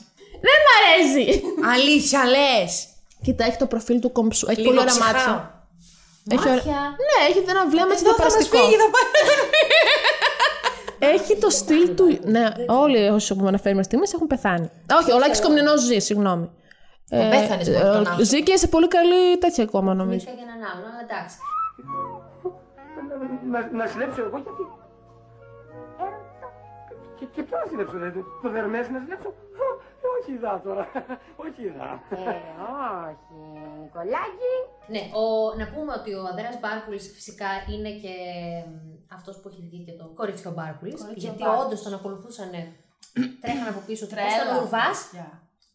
Δεν 0.46 0.56
μ' 0.64 0.70
αρέσει! 0.78 1.42
Αλήθεια, 1.74 2.20
λες. 2.24 2.86
Κοίτα, 3.22 3.44
έχει 3.44 3.56
το 3.56 3.66
προφίλ 3.66 3.98
του 4.00 4.12
κομψού. 4.12 4.46
Έχει 4.50 4.60
Λίγο 4.60 4.70
πολύ 4.70 4.80
ωραία 4.82 4.94
ψυχρά. 4.94 5.12
μάτια. 5.12 5.66
Έχει 6.30 6.40
ωραία- 6.40 6.54
Μάτια. 6.54 6.80
Ναι, 7.08 7.18
έχει 7.28 7.38
ένα 7.54 7.62
βλέμμα 7.72 7.92
έτσι 7.94 8.04
Εδώ 8.06 8.14
θα 8.14 8.22
μας 8.22 8.32
διαπραστικό. 8.32 8.58
φύγει, 8.64 8.76
θα 8.82 8.88
πάει. 8.94 9.06
Έχει 10.98 11.38
το 11.38 11.50
στυλ 11.50 11.94
του. 11.94 12.18
Ναι, 12.24 12.44
όλοι 12.66 13.08
όσοι 13.08 13.34
που 13.34 13.42
με 13.42 13.48
αναφέρουμε 13.48 13.82
στιγμή 13.82 14.04
έχουν 14.14 14.26
πεθάνει. 14.26 14.70
Όχι, 15.00 15.12
ο 15.12 15.18
Λάκης 15.18 15.40
Κομνηνός 15.40 15.80
ζει, 15.80 15.98
συγγνώμη. 15.98 16.50
Ε, 17.10 17.28
πέθανες 17.30 17.68
με 17.68 17.76
αυτόν 17.76 17.90
τον 17.90 17.98
άνθρωπο. 17.98 18.22
Ζει 18.22 18.42
και 18.42 18.56
σε 18.56 18.68
πολύ 18.68 18.88
καλή 18.88 19.38
τέτοια 19.38 19.64
ακόμα 19.64 19.94
νομίζω. 19.94 20.24
Μίλησα 20.26 20.30
για 20.30 20.46
έναν 20.48 20.60
άλλον, 20.70 20.88
αλλά 20.90 21.02
εντάξει. 21.08 21.36
Να, 23.52 23.58
να 23.78 23.86
συλλέψω 23.90 24.20
εγώ 24.26 24.38
γιατί; 24.44 24.64
Και, 27.18 27.24
και 27.34 27.42
ποιο 27.42 27.56
να 27.62 27.66
συλλέψω, 27.70 27.94
δηλαδή, 27.98 28.24
το 28.42 28.48
Δερμές 28.54 28.86
να 28.94 28.98
συλλέψω; 29.02 29.30
Α, 30.18 30.20
Όχι 30.22 30.36
δα 30.44 30.60
τώρα, 30.66 30.84
όχι 31.44 31.62
δα. 31.76 31.90
όχι, 33.10 33.36
Νικολάκη. 33.82 34.52
Ναι, 34.94 35.02
ο, 35.20 35.24
να 35.60 35.66
πούμε 35.72 35.92
ότι 35.98 36.10
ο 36.14 36.22
Ανδρέας 36.30 36.56
Μπάρκουλης 36.60 37.04
φυσικά 37.14 37.48
είναι 37.72 37.90
και 38.02 38.14
μ, 38.68 39.14
αυτός 39.16 39.34
που 39.40 39.48
έχει 39.48 39.62
βγει 39.68 39.80
και 39.86 39.92
το 40.00 40.04
κορίτσιο 40.14 40.50
Μπάρκουλης. 40.56 41.00
γιατί 41.14 41.42
όντως 41.62 41.82
τον 41.82 41.94
ακολουθούσαν, 41.94 42.50
τρέχαν 43.40 43.68
από 43.72 43.80
πίσω 43.86 44.06
του. 44.06 44.14
Πώς 44.14 44.34
ήταν 44.34 44.56
ουρβάς. 44.62 44.98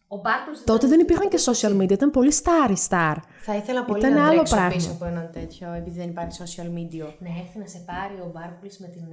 Ο 0.08 0.18
Μπάρκουλης 0.18 0.64
Τότε 0.64 0.78
ήταν- 0.78 0.90
δεν 0.90 1.00
υπήρχαν 1.00 1.30
και 1.30 1.40
social 1.50 1.74
media, 1.82 1.92
ήταν 1.92 2.12
πολύ 2.12 2.34
starry 2.44 2.76
star. 2.90 3.16
Θα 3.42 3.56
ήθελα 3.56 3.84
πολύ 3.86 4.00
Ήταν 4.00 4.14
να 4.14 4.24
άλλο 4.26 4.34
τρέξω 4.36 4.56
πράγμα. 4.56 4.74
πίσω 4.76 4.92
από 4.92 5.06
έναν 5.06 5.30
τέτοιο, 5.32 5.72
επειδή 5.74 6.00
δεν 6.00 6.10
υπάρχει 6.10 6.38
social 6.44 6.70
media. 6.78 7.08
Να 7.20 7.30
έρθει 7.42 7.58
να 7.60 7.66
σε 7.66 7.80
πάρει 7.86 8.16
ο 8.26 8.32
Μπάρκουλης 8.34 8.80
με 8.80 8.88
την. 8.88 9.04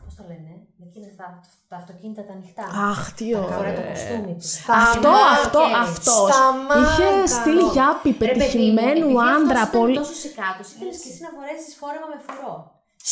Ε, 0.00 0.04
Πώς 0.04 0.14
το 0.18 0.22
λένε, 0.30 0.52
με 0.78 0.84
εκείνα 0.88 1.06
τα, 1.20 1.26
τα 1.70 1.76
αυτοκίνητα 1.82 2.22
τα 2.28 2.32
ανοιχτά. 2.38 2.64
Αχ, 2.90 3.00
τι 3.16 3.24
Να 3.24 3.40
φοράει 3.56 3.74
το 3.78 3.82
ωραία. 3.82 3.90
κοστούμι 3.92 4.32
τους. 4.40 4.52
Αυτό, 4.84 5.00
Σταμάτα, 5.00 5.30
αυτό, 5.38 5.60
χέρι. 5.68 5.80
αυτό. 5.86 6.14
Σταμάτα. 6.30 6.78
Είχε 6.82 7.08
στυλ 7.36 7.58
γιάπη, 7.74 8.10
Ρε 8.10 8.16
παιδί 8.18 8.30
μου, 8.30 8.36
πετυχημένου 8.38 9.08
επειδή 9.10 9.30
άντρα. 9.36 9.60
αυτός 9.62 9.68
ήταν 9.68 9.80
Πολύ... 9.80 9.96
τόσο 10.00 10.14
σικάτος, 10.24 10.66
ήθελες 10.74 10.96
και 11.02 11.08
εσύ 11.12 11.20
να 11.26 11.30
φορέσεις 11.36 11.72
φόρεμα 11.80 12.06
με 12.12 12.18
φουρό. 12.26 12.54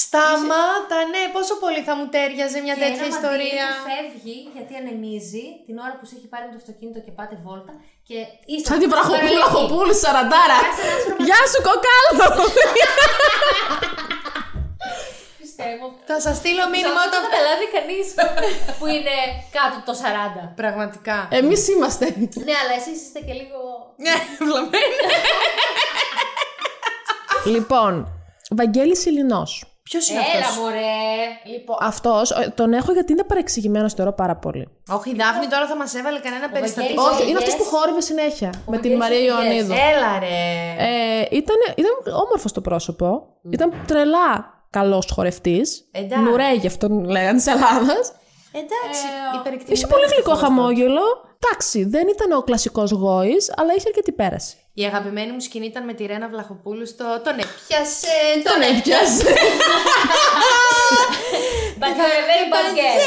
Σταμάτα, 0.03 0.99
ναι, 1.13 1.23
πόσο 1.37 1.55
πολύ 1.63 1.81
θα 1.89 1.95
μου 1.99 2.07
τέριαζε 2.15 2.59
μια 2.67 2.75
Και 2.77 2.83
τέτοια 2.85 3.05
ένα 3.05 3.15
ιστορία. 3.17 3.65
μαντίλι 3.67 3.75
που 3.75 3.87
φεύγει 3.91 4.37
γιατί 4.57 4.73
ανεμίζει 4.81 5.45
την 5.67 5.75
ώρα 5.85 5.95
που 5.99 6.05
σε 6.09 6.15
έχει 6.19 6.29
πάρει 6.33 6.45
με 6.49 6.53
το 6.55 6.59
αυτοκίνητο 6.63 6.99
και 7.07 7.13
πάτε 7.19 7.35
βόλτα 7.45 7.73
και 8.09 8.17
είστε 8.51 8.67
Σαν 8.71 8.79
την 8.83 8.89
παραλιακή. 8.93 9.27
βραχοπούλη 9.37 9.95
σαραντάρα. 10.03 10.59
Κάτσε 10.65 10.83
ένα 10.87 10.95
άσπρο 10.99 11.15
Γεια 11.27 11.41
σου, 11.51 11.61
κοκάλο! 11.69 12.27
Πιστεύω. 15.57 15.87
Θα 16.11 16.17
σας 16.25 16.37
στείλω 16.41 16.65
μήνυμα 16.75 17.01
Δεν 17.01 17.09
όταν. 17.09 17.21
θα 17.25 17.29
καταλάβει 17.29 17.67
κανείς 17.77 18.07
που 18.79 18.87
είναι 18.95 19.15
κάτω 19.57 19.75
από 19.79 19.87
το 19.91 19.95
40. 20.03 20.53
Πραγματικά. 20.63 21.17
Εμείς 21.41 21.63
είμαστε. 21.73 22.05
Ναι, 22.49 22.55
αλλά 22.63 22.75
εσείς 22.81 22.99
είστε 23.05 23.21
και 23.27 23.35
λίγο. 23.41 23.59
Ναι, 24.05 24.15
βλαμμένη. 24.49 24.95
λοιπόν, 27.45 27.93
Βαγγέλης 28.51 29.05
Ιλινός. 29.07 29.65
Ποιος 29.83 30.09
είναι 30.09 30.21
Έλα, 30.35 30.45
αυτός; 30.47 30.57
μωρέ. 30.59 30.83
Λοιπόν, 31.55 31.77
αυτός 31.81 32.31
ε, 32.31 32.53
τον 32.57 32.73
έχω 32.73 32.93
γιατί 32.93 33.13
είναι 33.13 33.25
παρεξηγημένος 33.25 33.93
θεωρώ 33.95 34.13
πάρα 34.13 34.37
πολύ. 34.37 34.69
Όχι, 34.89 35.11
η 35.11 35.15
Δάφνη 35.15 35.47
τώρα 35.47 35.67
θα 35.67 35.77
μας 35.77 35.95
έβαλε 35.95 36.19
κανένα 36.19 36.49
περιστατικό. 36.51 37.03
Βαγγέλης- 37.03 37.21
Όχι, 37.21 37.31
είναι 37.31 37.39
Yes. 37.39 37.43
αυτός 37.43 37.57
που 37.57 37.65
χόρευε 37.77 38.01
συνέχεια 38.01 38.51
με 38.67 38.79
την 38.79 38.99
Βαγγέλης 38.99 38.99
Μαρία 38.99 39.19
Ιλινιές. 39.19 39.69
Ιωαννίδου. 39.69 39.73
Έλα 39.97 40.19
ρε. 40.19 40.37
Ε, 40.79 41.27
ήταν, 41.31 41.57
ήταν 41.77 42.15
όμορφο 42.25 42.49
το 42.55 42.61
πρόσωπο. 42.61 43.27
Ήταν 43.51 43.73
τρελά 43.87 44.53
καλός 44.79 45.07
χορευτής. 45.15 45.89
Εντάξει. 45.93 46.25
Νουρέγεφ 46.25 46.77
τον 46.77 47.05
λέγανε 47.05 47.37
της 47.37 47.47
Ελλάδας. 47.47 48.05
Εντάξει, 48.63 49.05
Ε, 49.35 49.37
υπερεκτιμημένος 49.39 49.79
Είχε 49.79 49.87
πολύ 49.87 50.07
γλυκό 50.13 50.33
αυτός. 50.33 50.49
χαμόγελο. 50.49 51.03
Εντάξει, 51.41 51.85
δεν 51.85 52.09
ήταν 52.09 52.33
ο 52.39 52.43
κλασικός 52.43 52.91
γόης, 52.91 53.53
αλλά 53.57 53.73
είχε 53.77 53.85
αρκετή 53.89 54.13
πέραση. 54.13 54.57
Η 54.75 54.83
αγαπημένη 54.85 55.33
μου 55.33 55.41
σκηνή 55.41 55.67
ήταν 55.67 55.85
με 55.85 55.93
τη 55.93 56.07
Ρένα 56.07 56.29
Βλαχοπούλου 56.29 56.87
στο 56.87 57.05
Τον 57.25 57.37
έπιασε, 57.45 58.15
Τον 58.49 58.61
έπιασε. 58.71 59.27
But 61.81 61.93
you're 61.99 62.17
a 62.23 62.27
very 62.31 62.47
bad 62.55 62.69
girl. 62.79 63.01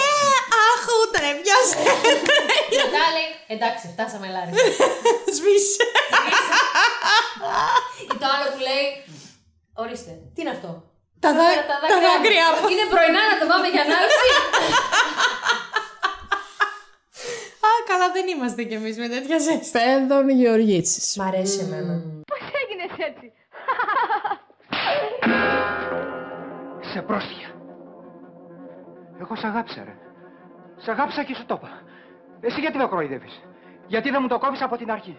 Αχού, 0.68 0.98
τον 1.14 1.24
έπιασε. 1.32 1.78
Και 2.70 2.78
μετά 2.84 3.04
λέει, 3.16 3.30
εντάξει, 3.56 3.84
φτάσαμε 3.94 4.28
Λάρι. 4.36 4.52
Σβήσε. 5.36 5.84
Ή 8.14 8.16
το 8.22 8.26
άλλο 8.34 8.48
που 8.54 8.60
λέει, 8.70 8.88
ορίστε, 9.84 10.12
τι 10.34 10.42
είναι 10.42 10.50
αυτό; 10.58 10.70
Τα 11.20 11.34
δά- 11.34 11.52
Φέρα 11.52 11.66
τα 11.94 11.98
δάκρυα 12.06 12.46
μου. 12.54 12.68
Είναι 12.72 12.86
πρωινά 12.94 13.22
να 13.32 13.36
τα 13.40 13.46
πάμε 13.52 13.68
για 13.68 13.82
ανάλυση. 13.82 14.30
Α, 17.68 17.70
καλά 17.88 18.12
δεν 18.12 18.28
είμαστε 18.28 18.64
κι 18.64 18.74
εμείς 18.74 18.98
με 18.98 19.08
τέτοια 19.08 19.38
ζέστη. 19.40 19.70
Πέδων 19.80 20.30
Γεωργίτσης. 20.30 21.18
Μ' 21.18 21.22
αρέσει 21.22 21.60
εμένα. 21.60 22.02
Σε 26.94 27.02
πρόσφυγα. 27.02 27.48
Εγώ 29.22 29.36
σ' 29.36 29.44
αγάπησα, 29.44 29.84
ρε. 29.84 29.96
Σ' 30.84 30.88
αγάπησα 30.88 31.24
και 31.24 31.36
σου 31.36 31.46
το 31.46 31.60
είπα. 31.62 31.82
Εσύ 32.42 32.60
γιατί 32.60 32.78
με 32.78 32.86
κοροϊδεύεις; 32.86 33.42
Γιατί 33.88 34.10
δεν 34.10 34.20
μου 34.22 34.28
το 34.28 34.38
κόβεις 34.40 34.62
από 34.62 34.78
την 34.78 34.92
αρχή; 34.92 35.18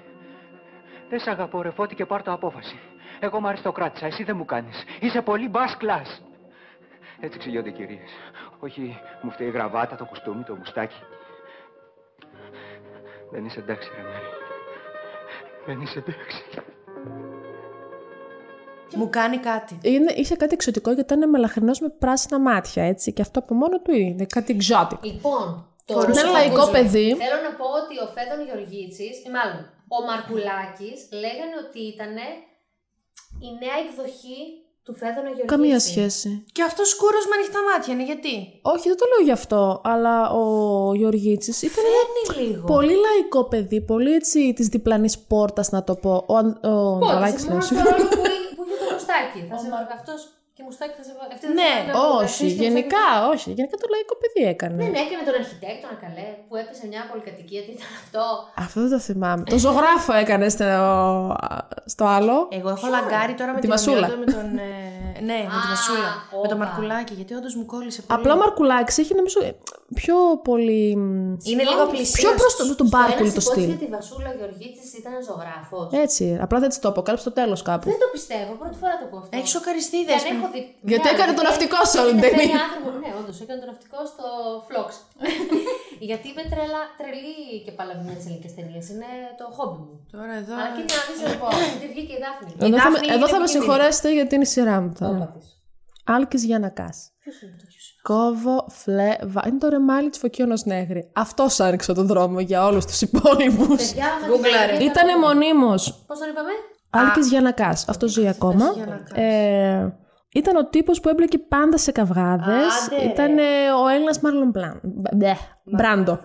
Δεν 1.09 1.21
σ' 1.21 1.27
αγαπώ, 1.29 1.63
ρε 1.63 1.71
Φώτη, 1.71 1.95
και 1.95 2.07
πάρ' 2.07 2.23
το 2.23 2.33
απόφαση. 2.33 2.79
Εγώ 3.21 3.41
μ' 3.41 3.47
αριστοκράτησα, 3.47 4.07
εσύ 4.07 4.25
δεν 4.25 4.37
μου 4.37 4.45
κάνεις. 4.45 4.85
Είσαι 5.01 5.23
πολύ 5.23 5.49
μπας 5.49 5.77
κλάς. 5.77 6.23
Έτσι 7.21 7.39
ξυλιώνται 7.39 7.69
οι 7.69 7.73
κυρίες. 7.73 8.11
Όχι, 8.61 9.01
μου 9.23 9.31
φταίει 9.31 9.47
η 9.49 9.51
γραβάτα, 9.51 9.97
το 9.97 10.05
κουστούμι, 10.05 10.43
το 10.43 10.55
μουστάκι. 10.55 11.03
Δεν 13.31 13.45
είσαι 13.45 13.59
εντάξει, 13.61 13.91
ρε 13.97 14.03
Μέρη. 14.03 14.31
Δεν 15.67 15.81
είσαι 15.81 15.99
εντάξει. 15.99 16.45
Μου 18.95 19.09
κάνει 19.11 19.39
κάτι. 19.39 19.79
Είναι, 19.83 20.13
είχε 20.13 20.37
κάτι 20.37 20.55
εξωτικό 20.55 20.93
γιατί 20.93 21.15
ήταν 21.15 21.31
μελαχρινός 21.31 21.81
με 21.81 21.89
πράσινα 21.89 22.39
μάτια, 22.41 22.83
έτσι. 22.83 23.13
Και 23.13 23.23
αυτό 23.23 23.39
από 23.39 23.55
μόνο 23.55 23.81
του 23.81 23.93
είναι 23.93 24.27
κάτι 24.27 24.57
exotic. 24.61 25.01
Λοιπόν, 25.01 25.67
το 25.85 25.93
Φορούσε 25.95 26.21
Ρούσο 26.21 26.33
λαϊκό 26.33 26.55
Παπούζο. 26.55 26.73
παιδί. 26.73 27.09
Θέλω 27.25 27.41
να 27.49 27.53
πω 27.59 27.67
ότι 27.81 27.95
ο 28.05 28.07
Φέδων 28.15 28.41
Γεωργίτσης, 28.47 29.15
ή 29.27 29.31
μάλλον 29.37 29.61
ο 29.97 29.99
Μαρκουλάκης, 30.09 30.99
λέγανε 31.23 31.57
ότι 31.65 31.81
ήταν 31.95 32.15
η 33.47 33.49
νέα 33.63 33.77
εκδοχή 33.85 34.39
του 34.85 34.95
Φέδωνα 34.95 35.21
Γεωργίτση. 35.37 35.47
Καμία 35.55 35.79
σχέση. 35.81 36.45
Και 36.53 36.63
αυτός 36.63 36.89
σκούρος 36.89 37.27
με 37.27 37.35
ανοιχτά 37.39 37.59
μάτια 37.69 37.93
είναι, 37.95 38.05
γιατί; 38.05 38.35
Όχι, 38.63 38.89
δεν 38.89 38.97
το 38.97 39.05
λέω 39.13 39.25
γι' 39.29 39.37
αυτό, 39.41 39.81
αλλά 39.85 40.31
ο 40.31 40.45
Γεωργίτσης 40.95 41.63
ήταν 41.63 41.85
ένα 41.85 42.25
Φέρνει 42.35 42.49
λίγο. 42.49 42.65
πολύ 42.67 42.95
λαϊκό 43.07 43.45
παιδί, 43.45 43.81
πολύ 43.81 44.13
έτσι 44.15 44.53
της 44.53 44.67
διπλανής 44.69 45.19
πόρτας, 45.19 45.71
να 45.71 45.85
το 45.85 45.95
πω. 45.95 46.25
Ο, 46.29 46.37
Αν- 46.37 46.59
ο 46.65 46.99
Πότε, 46.99 47.13
Μαλάκης, 47.13 47.41
σε 47.41 47.47
λέω, 47.47 47.55
μόνο 47.57 47.65
στο 47.67 47.75
συγγνώμη. 47.75 47.97
ρόλο 47.97 48.09
που, 48.09 48.23
είχε- 48.27 48.55
που 48.57 48.63
είχε 48.67 48.77
το 48.85 48.87
μουστάκι. 48.95 49.41
Θα 49.51 49.57
σε 49.63 49.69
βάλω 49.73 49.87
αυτός 49.99 50.21
και 50.59 50.65
μουστάκι 50.69 50.95
θα 51.01 51.05
σε 51.09 51.13
βάλω. 51.19 51.31
Αυτή 51.37 51.45
δεν 51.49 51.55
Ναι, 51.61 51.73
θα 51.79 51.85
σε 51.85 51.93
βάλω. 51.93 52.15
Όχι, 52.23 52.25
Αυτής 52.45 52.53
και 52.59 52.63
γενικά, 52.67 53.05
μουστάκι. 53.13 53.33
όχι. 53.35 53.49
Γενικά 53.59 53.77
το 53.83 53.87
λαϊκό 53.95 54.15
παιδί 54.21 54.43
έκανε. 54.55 54.75
Ναι, 54.83 54.89
ναι, 54.95 55.01
έκανε 55.07 55.23
τον 55.29 55.35
αρχιτέκτονα 55.43 55.95
καλέ 56.05 56.27
που 56.47 56.55
έπεσε 56.63 56.85
μια 56.93 57.03
πολυκατοικία. 57.11 57.61
Τι 57.67 57.71
ήταν 57.79 57.91
αυτό; 58.03 58.25
Αυτό 58.65 58.77
δεν 58.85 58.91
το 58.95 59.01
θυμάμαι. 59.09 59.43
το 59.53 59.59
ζωγράφο 59.65 60.13
έκανε 60.23 60.47
στο, 60.57 60.67
στο 61.95 62.05
άλλο. 62.17 62.37
Εγώ 62.59 62.69
έχω 62.77 62.87
λαγκάρει 62.97 63.35
τώρα 63.41 63.51
με 63.55 63.59
Τη 63.61 63.65
την 63.67 63.71
Βασούλα. 63.75 64.07
ομοιότητα 64.07 64.19
με 64.25 64.27
τον. 64.37 64.49
ε, 64.59 65.08
Ναι, 65.31 65.41
με 65.53 65.57
τη 65.63 65.69
Βασούλα. 65.75 66.11
όπα. 66.33 66.43
Με 66.43 66.49
το 66.53 66.57
Μαρκουλάκι, 66.63 67.13
γιατί 67.15 67.33
όντως 67.39 67.55
μου 67.59 67.67
κόλλησε 67.73 68.01
πολύ. 68.03 68.21
Απλά 68.21 68.33
ο 68.35 68.37
Μαρκουλάκης 68.37 68.99
έχει 69.03 69.15
νομίζω 69.15 69.39
ε, 69.49 69.51
πιο 70.01 70.17
πολύ. 70.49 70.97
μ, 70.97 71.37
Είναι 71.51 71.63
λίγο 71.71 71.85
πλησίος. 71.93 72.19
Πιο 72.21 72.31
προς 72.41 72.53
το, 72.57 72.63
τον 72.81 72.89
Μπάρκουλ 72.93 73.29
το 73.39 73.43
Ένα 73.45 73.49
στυλ. 73.51 73.65
για 73.73 73.81
τη 73.85 73.87
Βασούλα 73.97 74.31
Γεωργίτση 74.39 74.85
ήταν 75.01 75.13
ζωγράφος. 75.29 75.89
Έτσι. 76.05 76.25
Απλά 76.45 76.59
δεν 76.63 76.69
της 76.69 76.79
το 76.79 76.89
αποκάλυψε 76.93 77.25
στο 77.27 77.35
τέλος 77.41 77.61
κάπου. 77.69 77.87
Δεν 77.93 77.99
το 78.05 78.09
πιστεύω, 78.17 78.51
πρώτη 78.61 78.77
φορά 78.83 78.95
το 79.03 79.07
πω 79.11 79.17
αυτό. 79.23 79.33
Έχει 79.39 79.49
σοκαριστεί, 79.57 79.99
Δεν 80.05 80.07
δέσποινα. 80.11 80.39
έχω 80.39 80.47
δει. 80.55 80.61
Γιατί 80.93 81.07
Ναι, 81.09 81.15
έκανε 81.15 81.31
αλλά 81.33 81.39
το 81.39 81.43
ναυτικό 81.49 81.79
σε 81.93 81.97
όλη 82.03 82.11
την 82.13 82.19
είναι 82.19 82.27
ταινία. 82.29 82.45
τρελή 82.49 82.63
άνθρωπο. 82.67 82.89
Ναι, 83.03 83.11
όντως 83.21 83.37
έκανε 83.45 83.59
το 83.63 83.67
ναυτικό 83.73 83.99
στο 84.13 84.25
Φλόξ. 84.69 84.91
Γιατί 86.09 86.29
είμαι 86.31 86.45
τρελά, 86.53 86.83
τρελή 87.01 87.39
και 87.65 87.73
παλαβή 87.79 88.03
τι 88.19 88.25
ελληνικές 88.27 88.55
ταινίες. 88.57 88.85
Είναι 88.93 89.11
το 89.41 89.45
χόμπι 89.57 89.79
μου. 89.87 89.95
Τώρα 90.15 90.35
εδώ. 90.43 90.55
Αλλά 90.59 90.71
κοίτα 90.77 90.95
να 90.99 91.03
δει 91.09 91.15
λοιπόν. 91.33 91.51
Γιατί 91.71 91.87
βγήκε 91.93 92.13
η 92.19 92.21
Δάφνη. 92.25 92.51
Εδώ, 92.67 92.79
θα, 92.85 92.91
με- 92.91 92.99
Δάφνη 92.99 93.13
εδώ 93.15 93.25
είναι 93.25 93.33
θα 93.35 93.39
με 93.39 93.45
επικίνδυνη. 93.45 93.49
συγχωρέσετε 93.55 94.09
γιατί 94.19 94.33
είναι 94.35 94.45
η 94.51 94.53
σειρά 94.55 94.77
μου. 94.81 94.93
τώρα. 95.01 95.27
Άλκης 96.05 96.43
Γιανακάς. 96.45 96.99
Κόβο, 98.03 98.67
φλε, 98.69 99.17
βα... 99.23 99.43
Είναι 99.47 99.59
το 99.59 99.69
ρεμάλι 99.69 100.09
της 100.11 100.19
Φωκίωνο 100.19 100.55
Νέγρη. 100.65 101.11
Αυτός 101.15 101.61
άνοιξε 101.61 101.93
τον 101.93 102.07
δρόμο 102.07 102.41
για 102.41 102.65
όλους 102.67 102.85
τους 102.87 103.01
υπόλοιπους. 103.01 103.77
Παιδιά, 103.87 104.07
μας 104.21 104.29
Γκούγκλαρε. 104.31 104.77
την 104.77 104.87
Ήτανε 104.87 105.17
μονίμως. 105.17 106.05
Πώς 106.07 106.19
τον 106.19 106.29
είπαμε; 106.29 106.51
Άλκης 106.91 107.29
Γιανακάς. 107.29 107.89
Αυτό 107.89 108.07
ζει 108.09 108.29
ακόμα. 108.29 108.65
Ε, 110.39 110.41
ήταν 110.41 110.57
ο 110.57 110.65
τύπος 110.67 111.01
που 111.01 111.09
έμπλεκε 111.09 111.39
πάντα 111.39 111.79
σε 111.79 111.93
καυγάδες. 111.93 112.87
Άντε, 112.87 112.97
ρε. 112.97 113.05
Ήταν 113.11 113.39
ε, 113.39 113.43
ο 113.85 113.89
Έλληνας 113.89 114.21
Μάρλον 114.21 114.49
Μπλαν. 114.51 114.81
Μπε, 115.15 115.37
Μπράντο. 115.65 116.21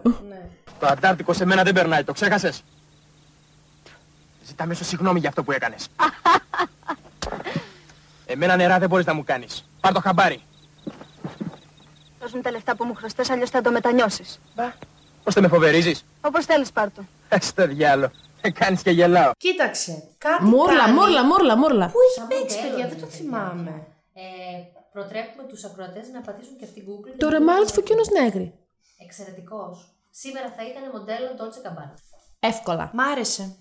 Το 0.79 0.88
Αντάρτικο 0.88 1.34
σε 1.34 1.46
μένα 1.46 1.63
δεν 1.63 1.74
περνάει, 1.74 2.03
το 2.03 2.12
ξέχασες; 2.13 2.63
Ζητάμε 4.46 4.74
ίσως 4.74 4.88
συγγνώμη 4.88 5.20
για 5.20 5.29
αυτό 5.29 5.43
που 5.43 5.51
έκανες. 5.51 5.88
Εμένα 8.25 8.55
νερά 8.55 8.79
δεν 8.79 8.89
μπορείς 8.89 9.05
να 9.05 9.13
μου 9.13 9.24
κάνεις. 9.24 9.65
Πάρ' 9.82 9.93
το 9.93 10.00
χαμπάρι. 10.00 10.41
Δώσ' 12.20 12.34
μου 12.34 12.41
τα 12.41 12.51
λεφτά 12.51 12.75
που 12.75 12.84
μου 12.86 12.93
χρωστάς, 12.93 13.29
αλλιώς 13.29 13.50
θα 13.50 13.62
το 13.62 13.72
μετανιώσεις. 13.72 14.39
Πώς 15.24 15.34
δεν 15.34 15.43
με 15.43 15.50
φοβερίζεις; 15.50 16.05
Όπως 16.22 16.46
θέλεις 16.46 16.72
πάρ' 16.72 16.91
το. 16.91 17.01
Ε, 17.29 17.39
Στο 17.41 17.67
διάλο. 17.67 18.12
Ε, 18.41 18.51
Κάνεις 18.51 18.82
και 18.82 18.91
γελάω. 18.91 19.32
Κοίταξε. 19.38 20.03
Κάτι 20.17 20.43
Μούρλα, 20.43 20.77
κάνει. 20.77 20.91
μούρλα, 20.93 21.24
μούρλα, 21.25 21.58
μούρλα. 21.58 21.86
Πού 21.88 21.98
έχεις 22.08 22.27
παίξει, 22.27 22.55
μοντέλο 22.58 22.70
παιδιά, 22.70 22.86
είναι, 22.86 22.88
δεν 22.96 23.00
το 23.00 23.05
παιδιά. 23.05 23.17
θυμάμαι. 23.20 23.88
Ε, 24.13 24.24
προτρέπουμε 24.91 25.43
τους 25.48 25.63
ακροατές 25.63 26.08
να 26.13 26.22
πατήσουν 26.22 26.55
και 26.58 26.65
αυτήν 26.65 26.84
Google. 26.88 27.13
Το 27.17 27.29
ρεμάλι 27.29 27.65
τη 27.65 27.74
Φωκίωνο 27.74 28.01
Νέγρη. 28.22 28.53
Εξαιρετικός. 29.05 29.96
Σήμερα 30.10 30.53
θα 30.58 30.63
ήταν 30.70 30.84
μοντέλο 30.93 31.27
Dolce 31.39 31.67
Gabbana. 31.67 31.93
Εύκολα. 32.39 32.91
Μ' 32.93 33.00
άρεσε. 33.00 33.55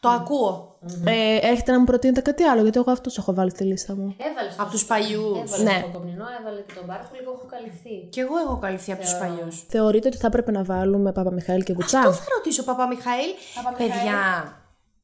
Το 0.00 0.10
ακούω. 0.10 0.78
Ε, 1.04 1.36
έχετε 1.36 1.72
να 1.72 1.78
μου 1.78 1.84
προτείνετε 1.84 2.20
κάτι 2.20 2.42
άλλο, 2.42 2.62
γιατί 2.62 2.78
εγώ 2.78 2.90
αυτός 2.90 3.18
έχω 3.18 3.34
βάλει 3.34 3.50
στη 3.50 3.64
λίστα 3.64 3.94
μου. 3.96 4.16
Έβαλες 4.18 4.54
Απ' 4.58 4.70
τους 4.70 4.84
παλιούς. 4.86 5.38
Έβαλες 5.38 5.60
Ναι. 5.62 5.80
τον 5.82 5.92
Κομνηνό, 5.92 6.24
έβαλε 6.40 6.60
και 6.60 6.72
τον 6.74 6.84
Μπάρκο, 6.84 7.08
λίγο 7.18 7.32
έχω 7.32 7.46
καλυφθεί. 7.46 8.08
Κι 8.10 8.20
εγώ 8.20 8.36
έχω 8.36 8.58
καλυφθεί 8.58 8.92
από 8.92 9.02
τους 9.02 9.14
παλιούς. 9.18 9.64
Θεωρείτε 9.68 10.08
ότι 10.08 10.16
θα 10.16 10.26
έπρεπε 10.26 10.50
να 10.50 10.64
βάλουμε 10.64 11.12
Παπα-Μιχαήλ 11.12 11.62
και 11.62 11.72
Βουτσά. 11.72 11.98
Αυτό 11.98 12.12
θα 12.12 12.24
ρωτήσω, 12.36 12.64
Παπα 12.64 12.86
Μιχαήλ. 12.86 13.30
Παιδιά, 13.76 14.20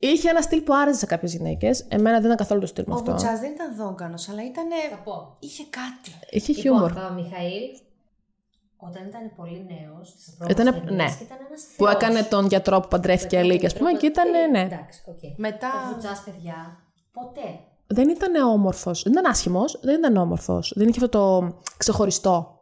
Είχε 0.03 0.29
ένα 0.29 0.41
στυλ 0.41 0.61
που 0.61 0.75
άρεσε 0.75 0.99
σε 0.99 1.07
κάποιες 1.07 1.33
γυναίκες. 1.35 1.85
Εμένα 1.89 2.17
δεν 2.17 2.25
ήταν 2.25 2.37
καθόλου 2.37 2.61
το 2.61 2.67
στυλ 2.67 2.85
μου 2.87 2.93
ο 2.95 2.99
αυτό. 2.99 3.11
Βουτσά 3.11 3.37
δεν 3.39 3.51
ήταν 3.53 3.77
δόγκανος, 3.77 4.29
αλλά 4.29 4.45
ήταν. 4.45 4.67
Θα 4.91 4.97
πω. 4.97 5.37
είχε 5.39 5.65
κάτι. 5.71 6.19
Είχε 6.31 6.53
Λοιπόν, 6.53 6.63
χιούμορ. 6.91 7.11
ο 7.11 7.13
Μιχαήλ, 7.13 7.63
όταν 8.77 9.07
ήταν 9.09 9.33
πολύ 9.37 9.67
νέος, 9.69 10.09
στις 10.09 10.27
Ήτανε- 10.49 10.73
πρώτε 10.77 10.95
ναι. 10.95 11.05
ήταν 11.23 11.39
ένας 11.49 11.63
Που 11.77 11.85
θεός. 11.85 11.95
έκανε 11.95 12.23
τον 12.23 12.47
γιατρό 12.47 12.81
που 12.81 12.89
παντρεύτηκε 12.89 13.29
Που 13.29 13.35
έκανε 13.37 13.51
αλήκη, 13.53 13.67
ας 13.67 13.75
πούμε, 13.77 13.91
τον 13.91 13.99
και 14.01 14.07
ήταν. 14.07 14.29
γιατρό. 14.31 14.51
Ναι. 14.51 14.61
Εντάξει, 14.61 15.03
οκ. 15.07 15.21
Μετά. 15.37 15.69
Ο 15.69 15.93
Βουτσά, 15.93 16.23
παιδιά, 16.25 16.79
ποτέ. 17.13 17.49
Δεν 17.93 18.09
ήταν 18.09 18.35
όμορφος. 18.49 19.03
Δεν 19.03 19.13
ήταν 19.13 19.27
άσχημος, 19.31 19.79
δεν 19.83 19.95
ήταν 19.99 20.17
όμορφος. 20.17 20.73
Δεν 20.77 20.89
είχε 20.89 20.99
αυτό 21.05 21.19
το 21.19 21.55
ξεχωριστό. 21.77 22.61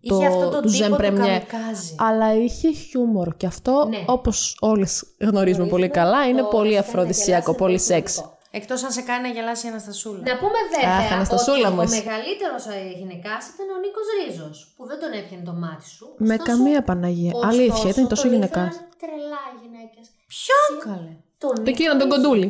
Είχε 0.00 0.26
αυτό 0.26 0.48
το 0.48 0.60
του 0.60 0.68
τύπο 0.70 0.82
Ζεν 0.82 0.90
του 0.90 0.96
Πρεμιέ. 0.96 1.20
καμικάζι. 1.48 1.94
Αλλά 1.98 2.34
είχε 2.34 2.72
χιούμορ. 2.72 3.36
Και 3.36 3.46
αυτό, 3.46 3.86
Ναι. 3.88 4.04
όπως 4.06 4.56
όλες 4.60 5.04
γνωρίζουμε 5.20 5.66
πολύ 5.66 5.88
καλά, 5.88 6.26
είναι 6.28 6.40
Το 6.40 6.46
πολύ 6.48 6.74
να 6.74 6.80
αφροδισιακό, 6.80 7.40
γελάσει 7.40 7.58
πολύ 7.58 7.72
είναι 7.72 7.82
σεξ. 7.82 8.12
σημαντικό. 8.12 8.36
Εκτός 8.50 8.84
αν 8.84 8.90
σε 8.96 9.02
κάνει 9.08 9.22
να 9.28 9.34
γελάσει 9.36 9.66
η 9.66 9.68
Αναστασούλα. 9.70 10.22
Να 10.30 10.34
πούμε 10.42 10.58
βέβαια 10.72 10.96
Αχ, 10.98 11.12
Αναστασούλα 11.12 11.66
ότι 11.68 11.74
μου 11.76 11.80
ο 11.80 11.82
εσύ. 11.82 11.96
μεγαλύτερος 11.98 12.62
γυναικάς 13.00 13.42
ήταν 13.52 13.66
ο 13.74 13.78
Νίκος 13.84 14.06
Ρίζος, 14.18 14.56
που 14.76 14.82
δεν 14.90 14.98
τον 15.02 15.12
έπιανε 15.20 15.44
το 15.50 15.54
μάτι 15.62 15.86
σου. 15.96 16.04
Με 16.28 16.34
Ωστόσο- 16.34 16.44
καμία 16.50 16.80
Παναγία. 16.88 17.32
ωστόσο, 17.34 17.48
Αλήθεια, 17.52 17.88
ήταν 17.94 18.04
τόσο 18.12 18.22
τον 18.22 18.32
γυναικά. 18.32 18.64
ήθελαν 18.66 18.86
Τρελά 19.02 19.42
οι 19.52 19.56
γυναίκες. 19.64 20.04
Ποιο 20.34 20.58
καλέ. 20.86 21.12
Τον 21.42 21.54
Το 21.64 21.70
εκείνο 21.74 21.92
τον 22.00 22.08
κοντούλι. 22.12 22.48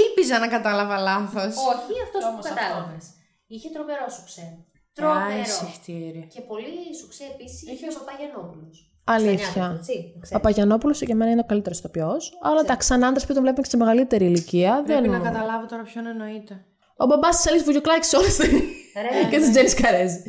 Ήλπιζα 0.00 0.38
να 0.38 0.48
κατάλαβα 0.48 0.96
λάθος. 0.98 1.54
Όχι, 1.72 1.94
αυτός 2.06 2.22
που 2.34 2.42
κατάλαβες. 2.48 3.04
Είχε 3.46 3.68
τρομερό 3.68 4.08
σουξέ. 4.16 4.66
Τρομερό. 4.92 6.26
Και 6.34 6.40
πολύ 6.40 6.94
σουξέ 7.00 7.24
επίσης 7.32 7.62
είχε 7.62 7.86
ο 7.90 7.98
Παπαγιανόπουλος. 7.98 8.90
Αλήθεια. 9.04 9.80
Ο 10.24 10.28
Παπαγιανόπουλος 10.30 11.02
για 11.02 11.16
μένα 11.16 11.30
είναι 11.30 11.40
ο 11.40 11.46
καλύτερος 11.46 11.78
ηθοποιός. 11.78 12.38
Αλλά 12.42 12.62
τα 12.62 12.76
ξανά 12.76 13.06
άντρε 13.06 13.26
που 13.26 13.32
τον 13.32 13.42
βλέπουμε 13.42 13.62
και 13.62 13.68
σε 13.68 13.76
μεγαλύτερη 13.76 14.24
ηλικία. 14.24 14.82
Πρέπει 14.86 15.08
δεν... 15.08 15.20
να 15.20 15.30
καταλάβω 15.30 15.66
τώρα 15.66 15.82
ποιον 15.82 16.06
εννοείται. 16.06 16.64
Ο 16.96 17.06
μπαμπάς 17.06 17.36
της 17.36 17.46
Αλής 17.46 17.62
Βουγιουκλάκης 17.64 18.12
όλες 18.12 18.36
τις. 18.36 18.48
Και 19.30 19.36
ναι. 19.36 19.42
της 19.42 19.50
Τζέννη 19.50 19.70
Καρέζη. 19.70 20.22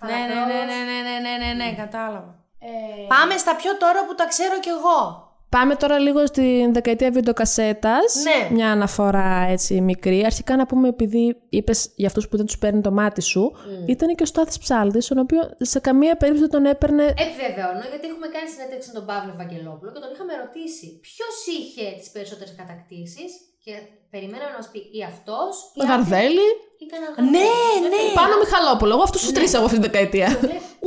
Ναι, 0.00 0.20
ναι, 0.30 0.40
ναι, 0.50 0.60
ναι, 0.70 0.78
ναι, 0.88 1.18
ναι, 1.24 1.46
ναι, 1.46 1.64
ναι, 1.64 1.74
κατάλαβα. 1.76 2.46
Ε, 2.58 3.06
Πάμε 3.08 3.36
στα 3.36 3.56
πιο 3.56 3.76
τώρα 3.76 4.04
που 4.06 4.14
τα 4.14 4.26
ξέρω 4.26 4.60
κι 4.60 4.68
εγώ. 4.68 5.27
Πάμε 5.50 5.74
τώρα 5.74 5.98
λίγο 5.98 6.26
στην 6.26 6.72
δεκαετία 6.72 7.10
βιντεοκασέτας. 7.10 8.14
Ναι. 8.24 8.54
Μια 8.54 8.70
αναφορά 8.70 9.46
έτσι 9.48 9.80
μικρή. 9.80 10.24
Αρχικά 10.24 10.56
να 10.56 10.66
πούμε, 10.66 10.88
επειδή 10.88 11.36
είπες 11.48 11.92
για 11.94 12.06
αυτούς 12.06 12.28
που 12.28 12.36
δεν 12.36 12.46
τους 12.46 12.58
παίρνει 12.58 12.80
το 12.80 12.90
μάτι 12.90 13.22
σου, 13.22 13.52
ήταν 13.86 14.14
και 14.14 14.22
ο 14.22 14.26
Στάθης 14.26 14.58
Ψάλτης, 14.58 15.06
τον 15.06 15.18
οποίο 15.18 15.40
σε 15.58 15.78
καμία 15.80 16.16
περίπτωση 16.16 16.46
δεν 16.46 16.54
τον 16.56 16.70
έπαιρνε. 16.72 17.04
Επιβεβαιώνω, 17.26 17.82
γιατί 17.92 18.06
έχουμε 18.12 18.28
κάνει 18.34 18.48
συνέντευξη 18.54 18.88
με 18.90 18.94
τον 18.98 19.06
Παύλο 19.10 19.30
Ευαγγελόπουλο 19.36 19.88
και 19.92 20.00
τον 20.04 20.10
είχαμε 20.12 20.32
ρωτήσει 20.44 20.86
ποιος 21.06 21.36
είχε 21.56 21.84
τις 21.98 22.08
περισσότερες 22.14 22.52
κατακτήσεις; 22.60 23.30
Και 23.64 23.74
περιμέναμε 24.14 24.50
να 24.54 24.58
μας 24.60 24.68
πει 24.72 24.80
ή 24.98 25.00
αυτός 25.12 25.52
ή 25.78 25.80
Γαρδέλη. 25.90 26.48
ή 26.82 26.84
κανένα 26.92 27.10
Ναι, 27.34 27.50
ναι. 27.92 28.02
Πάνω 28.20 28.34
Μιχαλόπουλο. 28.42 28.92
Εγώ 28.96 29.04
αυτούς 29.08 29.22
τους 29.24 29.32
τρεις 29.36 29.50
έχω 29.54 29.64
αυτή 29.68 29.78
την 29.78 29.86
δεκαετία. 29.88 30.28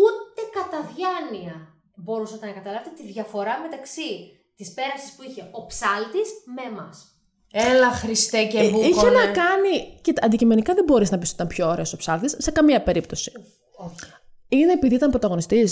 Ούτε 0.06 0.42
κατά 0.58 0.80
διάνοια 0.94 1.56
μπορούσατε 2.04 2.46
να 2.50 2.54
καταλάβετε 2.60 2.92
τη 3.00 3.04
διαφορά 3.16 3.54
μεταξύ 3.66 4.10
της 4.62 4.74
πέρασης 4.74 5.12
που 5.16 5.24
είχε 5.28 5.42
ο 5.52 5.66
ψάλτης 5.66 6.30
με 6.56 6.62
εμάς. 6.72 6.96
Έλα 7.54 7.90
Χριστέ 7.92 8.44
και 8.46 8.58
Ε, 8.60 8.64
μπούκονε. 8.70 8.88
Είχε 8.88 9.10
να 9.10 9.26
κάνει. 9.42 9.74
Κοίτα, 10.02 10.26
αντικειμενικά 10.26 10.74
δεν 10.74 10.84
μπορείς 10.84 11.12
να 11.12 11.18
πεις 11.18 11.28
ότι 11.32 11.36
ήταν 11.36 11.48
πιο 11.56 11.68
ωραίος 11.70 11.94
ο 11.94 11.98
ψάλτης 11.98 12.36
σε 12.40 12.52
καμία 12.52 12.82
περίπτωση. 12.82 13.32
Όχι. 13.86 13.96
Είναι 14.48 14.72
επειδή 14.72 14.96
ήταν 14.96 15.10
πρωταγωνιστής. 15.10 15.72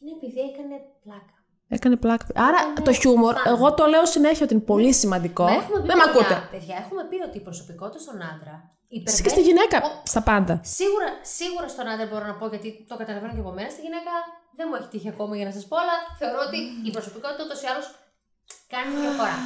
Είναι 0.00 0.12
επειδή 0.16 0.38
έκανε 0.50 0.74
πλάκα. 1.04 1.34
Έκανε 1.76 1.96
πλάκα. 1.96 2.26
Άρα 2.48 2.58
το 2.86 2.92
χιούμορ, 2.92 3.34
εγώ 3.52 3.74
το 3.74 3.84
λέω 3.86 4.04
συνέχεια 4.06 4.44
ότι 4.46 4.54
είναι 4.54 4.62
πολύ 4.72 4.92
σημαντικό. 5.02 5.44
Μα 5.44 5.52
έχουμε 5.60 5.78
πει, 5.80 5.86
Δεν 5.86 5.96
με 5.96 6.02
παιδιά, 6.04 6.12
ακούτε. 6.20 6.36
Παιδιά, 6.54 6.76
έχουμε 6.84 7.02
πει 7.10 7.16
ότι 7.28 7.36
η 7.42 7.44
προσωπικότητα 7.48 7.98
στον 8.06 8.18
άντρα. 8.30 8.54
Εσύ 8.94 9.00
υπερβαίνει- 9.00 9.22
και 9.24 9.32
στη 9.36 9.42
γυναίκα. 9.48 9.76
Ο- 9.88 9.92
Στα 10.12 10.22
πάντα. 10.30 10.54
Σίγουρα, 10.78 11.08
σίγουρα 11.38 11.66
στον 11.74 11.86
άντρα 11.92 12.06
μπορώ 12.10 12.24
να 12.32 12.36
πω 12.40 12.46
γιατί 12.52 12.68
το 12.90 12.94
καταλαβαίνω 13.00 13.32
και 13.36 13.42
από 13.46 13.52
μένα. 13.58 13.68
Στη 13.74 13.80
γυναίκα 13.86 14.12
δεν 14.58 14.64
μου 14.68 14.74
έχει 14.78 14.88
τύχει 14.92 15.08
ακόμα 15.14 15.32
για 15.38 15.46
να 15.48 15.52
σας 15.56 15.64
πω, 15.68 15.74
αλλά 15.82 15.94
θεωρώ 16.20 16.38
ότι 16.48 16.58
η 16.88 16.90
προσωπικότητα 16.96 17.40
ούτως 17.44 17.60
ή 17.64 17.66
άλλως 17.72 17.86
κάνει 18.72 18.88
τη 18.94 18.98
διαφορά. 19.04 19.36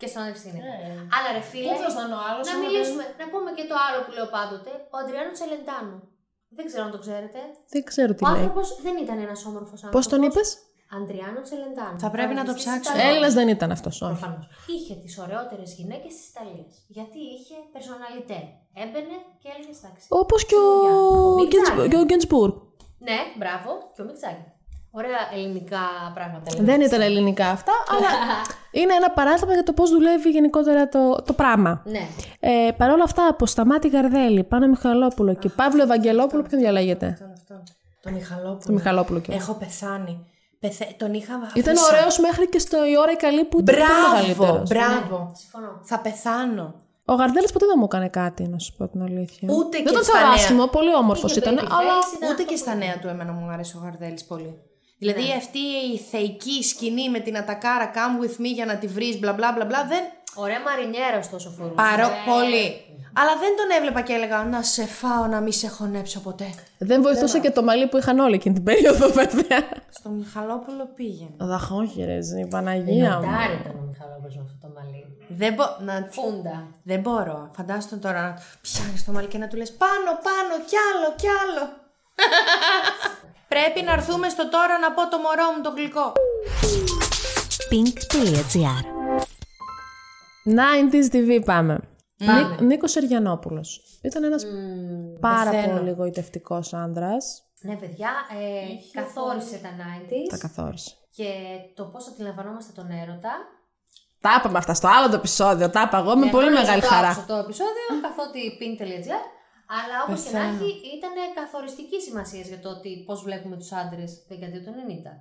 Και 0.00 0.06
στον 0.10 0.20
άντρα 0.22 0.32
και 0.34 0.40
στη 0.42 0.48
γυναίκα. 0.50 0.72
Αλλά 1.16 1.28
ρε 1.36 1.42
φίλε, 1.50 1.72
Πού 1.72 1.80
να 1.96 2.02
είναι 2.04 2.16
ο 2.20 2.22
άλλος, 2.28 2.44
να 2.48 2.52
άμα 2.54 2.62
μιλήσουμε, 2.64 3.04
να 3.20 3.24
πούμε 3.32 3.48
και 3.58 3.64
το 3.70 3.76
άλλο 3.86 3.98
που 4.04 4.12
λέω 4.16 4.28
πάντοτε, 4.36 4.70
ο 4.94 4.96
Αντριάνο 5.02 5.30
Τσελεντάνου. 5.36 5.98
Δεν 6.56 6.64
ξέρω 6.68 6.82
αν 6.88 6.92
το 6.96 7.00
ξέρετε. 7.04 7.40
Δεν 7.74 7.82
ξέρω 7.90 8.10
τι 8.16 8.22
Ο 8.24 8.28
λέει. 8.28 8.34
άνθρωπος 8.36 8.66
δεν 8.86 8.94
ήταν 9.04 9.16
ένας 9.26 9.40
όμορφος 9.50 9.78
άνθρωπος. 9.84 9.96
Πώς 9.96 10.04
τον 10.12 10.20
είπες, 10.26 10.48
Αντριάνο 10.98 11.40
Τσελεντάνου. 11.46 11.98
Θα 12.04 12.10
πρέπει 12.16 12.34
να 12.40 12.44
το 12.48 12.52
Τραγουδιστής 12.52 12.72
ψάξω. 12.72 12.90
Ιταλός. 12.92 13.08
Έλληνας 13.10 13.32
δεν 13.38 13.48
ήταν 13.56 13.70
αυτός. 13.76 13.94
Όχι. 14.02 14.10
Προφανώς. 14.14 14.44
Είχε 14.74 14.94
τις 15.02 15.14
ωραιότερες 15.24 15.68
γυναίκες 15.78 16.12
της 16.18 16.26
Ιταλίας. 16.32 16.72
Γιατί 16.96 17.18
είχε 17.36 17.56
περσοναλιτέ. 17.74 18.38
Έμπαινε 18.82 19.16
και 19.42 19.48
έλεγε 19.54 19.72
εντάξει. 19.80 20.06
Όπως 20.22 20.40
και 20.48 20.56
ο, 20.66 21.34
Μικ 21.38 21.48
Γκεντς- 21.50 21.64
Τζάγκερ. 21.66 21.88
και 21.90 21.98
ο 22.02 22.04
Γκεντσμπουργκ. 22.08 22.54
Ναι, 23.08 23.18
μπράβο. 23.38 23.70
Και 23.94 24.02
ο 24.02 24.04
Μιξάκη. 24.08 24.44
Ωραία 24.90 25.18
ελληνικά 25.34 25.78
πράγματα. 26.14 26.56
Δεν 26.58 26.80
ήταν 26.80 27.00
ελληνικά 27.00 27.48
αυτά, 27.48 27.72
αλλά 27.90 28.06
είναι 28.82 28.94
ένα 28.94 29.10
παράδειγμα 29.10 29.52
για 29.54 29.62
το 29.62 29.72
πώς 29.72 29.90
δουλεύει 29.90 30.30
γενικότερα 30.30 30.88
το, 30.88 31.14
το 31.26 31.32
πράγμα. 31.32 31.82
Ναι. 31.84 32.06
Ε, 32.40 32.70
Παρ' 32.76 32.90
όλα 32.90 33.02
αυτά, 33.04 33.26
από 33.28 33.46
Σταμάτη 33.46 33.88
Γαρδέλη, 33.88 34.44
Πάνο 34.44 34.66
Μιχαλόπουλο 34.68 35.34
και 35.34 35.48
Παύλο 35.48 35.82
Ευαγγελόπουλο, 35.82 36.42
ποιον 36.42 36.60
διαλέγετε; 36.60 37.06
Αυτόν, 37.06 37.32
αυτόν. 37.32 37.62
Το 38.02 38.10
Μιχαλόπουλο. 38.10 38.60
Το 38.66 38.72
Μιχαλόπουλο 38.72 39.18
και 39.20 39.32
εγώ. 39.32 39.40
Έχω 39.42 39.52
πεθάνει. 39.54 40.26
Πεθα... 40.60 40.84
Τον 40.96 41.14
είχα 41.14 41.34
Ήταν 41.54 41.74
αφήσει. 41.76 41.94
ωραίος 41.94 42.18
μέχρι 42.18 42.48
και 42.48 42.58
στο 42.58 42.76
η 42.86 42.98
ώρα 42.98 43.12
η 43.12 43.16
καλή 43.16 43.44
που 43.44 43.58
ήταν 43.60 43.74
πιο 43.74 43.84
Μπράβο, 43.84 44.12
μεγαλύτερος. 44.16 44.68
μπράβο. 44.68 45.32
Συμφωνώ. 45.34 45.80
Θα 45.84 45.98
πεθάνω. 46.00 46.74
Ο 47.04 47.14
Γαρδέλης 47.14 47.52
ποτέ 47.52 47.66
δεν 47.66 47.74
μου 47.78 47.84
έκανε 47.84 48.08
κάτι, 48.08 48.48
να 48.48 48.58
σου 48.58 48.74
πω 48.76 48.88
την 48.88 49.02
αλήθεια. 49.02 49.48
Ούτε 49.52 49.76
δεν 49.76 49.86
και 49.86 49.92
τον 49.92 50.02
στα 50.02 50.12
θεωρώ 50.12 50.26
νέα. 50.26 50.36
άσχημο, 50.36 50.66
πολύ 50.66 50.94
όμορφος 50.94 51.30
Είχε 51.30 51.40
ήταν. 51.40 51.54
baby 51.54 51.66
Αλλά 51.70 51.94
face, 52.02 52.16
ήταν 52.16 52.28
Ούτε 52.30 52.42
αυτό 52.42 52.42
και 52.44 52.52
που 52.52 52.56
στα 52.58 52.70
ήταν. 52.74 52.78
νέα 52.86 52.98
του 52.98 53.08
εμένα 53.08 53.32
μου 53.32 53.50
άρεσε 53.50 53.76
ο 53.76 53.80
Γαρδέλης 53.84 54.24
πολύ. 54.24 54.52
Δηλαδή 54.98 55.32
αυτή 55.36 55.58
η 55.94 55.98
θεϊκή 56.10 56.62
σκηνή 56.62 57.10
με 57.10 57.18
την 57.18 57.36
ατακάρα 57.36 57.90
come 57.94 58.24
with 58.24 58.40
me 58.40 58.52
για 58.54 58.64
να 58.64 58.76
τη 58.76 58.86
βρεις 58.86 59.18
μπλα 59.18 59.32
μπλα 59.32 59.52
μπλα 59.52 59.64
μπλα 59.64 59.86
δεν... 59.86 60.00
Ωραία 60.34 60.60
μαρινιέρα 60.60 61.18
ωστόσο 61.18 61.50
φορούσε. 61.50 61.74
Παρό... 61.74 62.06
Ε, 62.06 62.30
Πολύ. 62.30 62.86
Αλλά 63.18 63.32
δεν 63.40 63.56
τον 63.56 63.68
έβλεπα 63.78 64.00
και 64.00 64.12
έλεγα 64.12 64.44
να 64.44 64.62
σε 64.62 64.86
φάω 64.86 65.26
να 65.26 65.40
μη 65.40 65.52
σε 65.52 65.68
χωνέψω 65.68 66.20
ποτέ. 66.20 66.54
Δεν 66.78 67.02
βοηθούσε 67.02 67.38
και 67.40 67.50
το 67.50 67.62
μαλλί 67.62 67.86
που 67.86 67.96
είχαν 67.96 68.18
όλοι 68.18 68.34
εκείνη 68.34 68.54
την 68.54 68.64
περίοδο, 68.64 69.08
βέβαια. 69.20 69.60
Στο 69.90 70.08
Μιχαλόπουλο 70.08 70.90
πήγαινε. 70.94 71.30
Δαχόχειρες, 71.36 72.30
η 72.30 72.46
Παναγία 72.46 73.18
μου. 73.18 73.20
Ντάρι 73.20 73.58
ήταν 73.60 73.74
ο 73.78 73.84
Μιχαλόπουλος 73.88 74.36
με 74.36 74.42
αυτό 74.44 74.56
το 74.60 74.72
μαλλί. 74.74 75.16
Δεν, 75.28 75.54
μπο... 75.54 75.64
να... 75.84 76.08
Φούντα. 76.10 76.68
δεν 76.82 77.00
μπορώ. 77.00 77.50
Φαντάσου 77.56 77.98
τώρα 77.98 78.22
να 78.22 78.38
πιάνεις 78.60 79.04
το 79.04 79.12
μαλλί 79.12 79.26
και 79.26 79.38
να 79.38 79.48
του 79.48 79.56
λες 79.56 79.72
πάνω, 79.72 80.10
πάνω, 80.28 80.64
κι 80.68 80.76
άλλο, 80.88 81.14
κι 81.16 81.26
άλλο. 81.42 81.64
Πρέπει 83.48 83.82
να 83.82 83.92
έρθουμε 83.92 84.28
στο 84.28 84.48
τώρα 84.48 84.78
να 84.78 84.92
πω 84.92 85.08
το 85.08 85.18
μωρό 85.18 85.50
μου 85.56 85.62
το 85.62 85.70
γλυκό. 85.70 86.12
pink.gr 87.70 88.84
90s 90.44 91.14
TV 91.14 91.44
πάμε. 91.44 91.78
Νί- 92.18 92.60
Νίκος 92.60 92.90
Σεργιανόπουλος. 92.90 93.80
Ήταν 94.02 94.24
ένας 94.24 94.44
πάρα 95.20 95.50
πεθαίνω. 95.50 95.78
πολύ 95.78 95.90
γοητευτικός 95.90 96.72
άνδρας. 96.74 97.42
Ναι, 97.60 97.74
παιδιά, 97.76 98.10
ε, 98.40 99.00
καθόρισε 99.00 99.56
τα 99.62 99.68
90s 99.68 100.28
Τα 100.30 100.38
καθόρισε. 100.38 100.94
και 101.16 101.24
το 101.74 101.84
πώς 101.84 102.08
αντιλαμβανόμαστε 102.08 102.72
τον 102.74 102.90
έρωτα. 102.90 103.32
Τα 104.20 104.36
είπαμε 104.38 104.58
αυτά 104.58 104.74
στο 104.74 104.88
άλλο 104.88 105.08
το 105.08 105.16
επεισόδιο. 105.16 105.70
Τα 105.70 105.82
είπα 105.86 105.98
εγώ 105.98 106.16
με 106.16 106.26
Ε, 106.26 106.30
πολύ 106.30 106.46
γνώριζα 106.46 106.62
μεγάλη 106.64 106.82
το 106.82 106.88
χαρά. 106.88 107.08
άκουσα 107.08 107.24
το 107.26 107.34
επεισόδιο, 107.34 107.86
καθότι 108.02 108.40
pin.gr. 108.60 109.22
Αλλά 109.78 109.96
όπως 110.06 110.22
και 110.22 110.30
να 110.36 110.38
Πεθαίνω. 110.38 110.64
έχει, 110.64 110.96
ήταν 110.98 111.14
καθοριστική 111.34 112.00
σημασία 112.00 112.40
για 112.40 112.58
το 112.58 112.68
ότι 112.68 113.02
πώς 113.06 113.22
βλέπουμε 113.22 113.56
τους 113.56 113.72
άντρες 113.72 114.10
δεκαετία 114.28 114.62
του 114.64 114.72
90. 114.76 115.12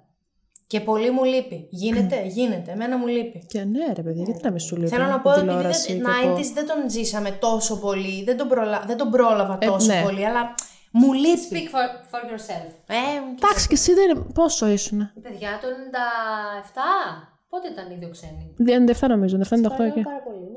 Και 0.68 0.80
πολύ 0.82 1.10
μου 1.12 1.24
λείπει. 1.24 1.68
Γίνεται, 1.72 2.26
γίνεται. 2.26 2.72
Εμένα 2.72 2.98
μου 2.98 3.08
λείπει. 3.08 3.46
Και 3.48 3.64
ναι, 3.64 3.86
ρε 3.94 4.02
παιδί, 4.02 4.22
γιατί 4.24 4.40
να 4.44 4.50
μην 4.52 4.60
σου 4.60 4.76
λείπει. 4.76 4.90
Θέλω 4.90 5.06
να 5.06 5.20
πω, 5.20 5.30
η 5.30 5.34
επειδή 5.34 5.48
τηλεόραση 5.48 5.94
δεν, 5.94 6.02
και 6.06 6.28
το- 6.28 6.36
90s 6.38 6.52
δεν 6.54 6.68
τον 6.68 6.90
ζήσαμε 6.90 7.32
τόσο 7.32 7.80
πολύ, 7.80 8.24
δεν 8.24 8.38
τον, 8.38 8.48
προλα... 8.48 8.84
δεν 8.88 8.98
τον 8.98 9.10
πρόλαβα 9.12 9.58
Ε, 9.62 9.66
τόσο 9.66 9.94
ναι. 9.94 10.02
πολύ, 10.04 10.26
αλλά 10.26 10.54
μου 10.92 11.14
λείπει. 11.14 11.48
Speak 11.52 11.76
for, 11.76 11.88
for 12.12 12.22
yourself. 12.32 12.70
Ε, 12.88 12.96
Εντάξει, 13.38 13.68
και 13.68 13.74
εσύ 13.74 13.94
δεν. 13.94 14.28
Πόσο 14.34 14.68
ήσουν; 14.68 15.12
Παιδιά, 15.22 15.50
το 15.62 15.68
97, 15.68 16.78
πότε 17.50 17.68
ήταν 17.68 17.92
ήδη 17.92 18.06
ο 18.06 18.10
ξένοι; 18.10 18.54
97 19.02 19.08
νομίζω, 19.10 19.38
98 19.38 19.44
και. 19.94 20.04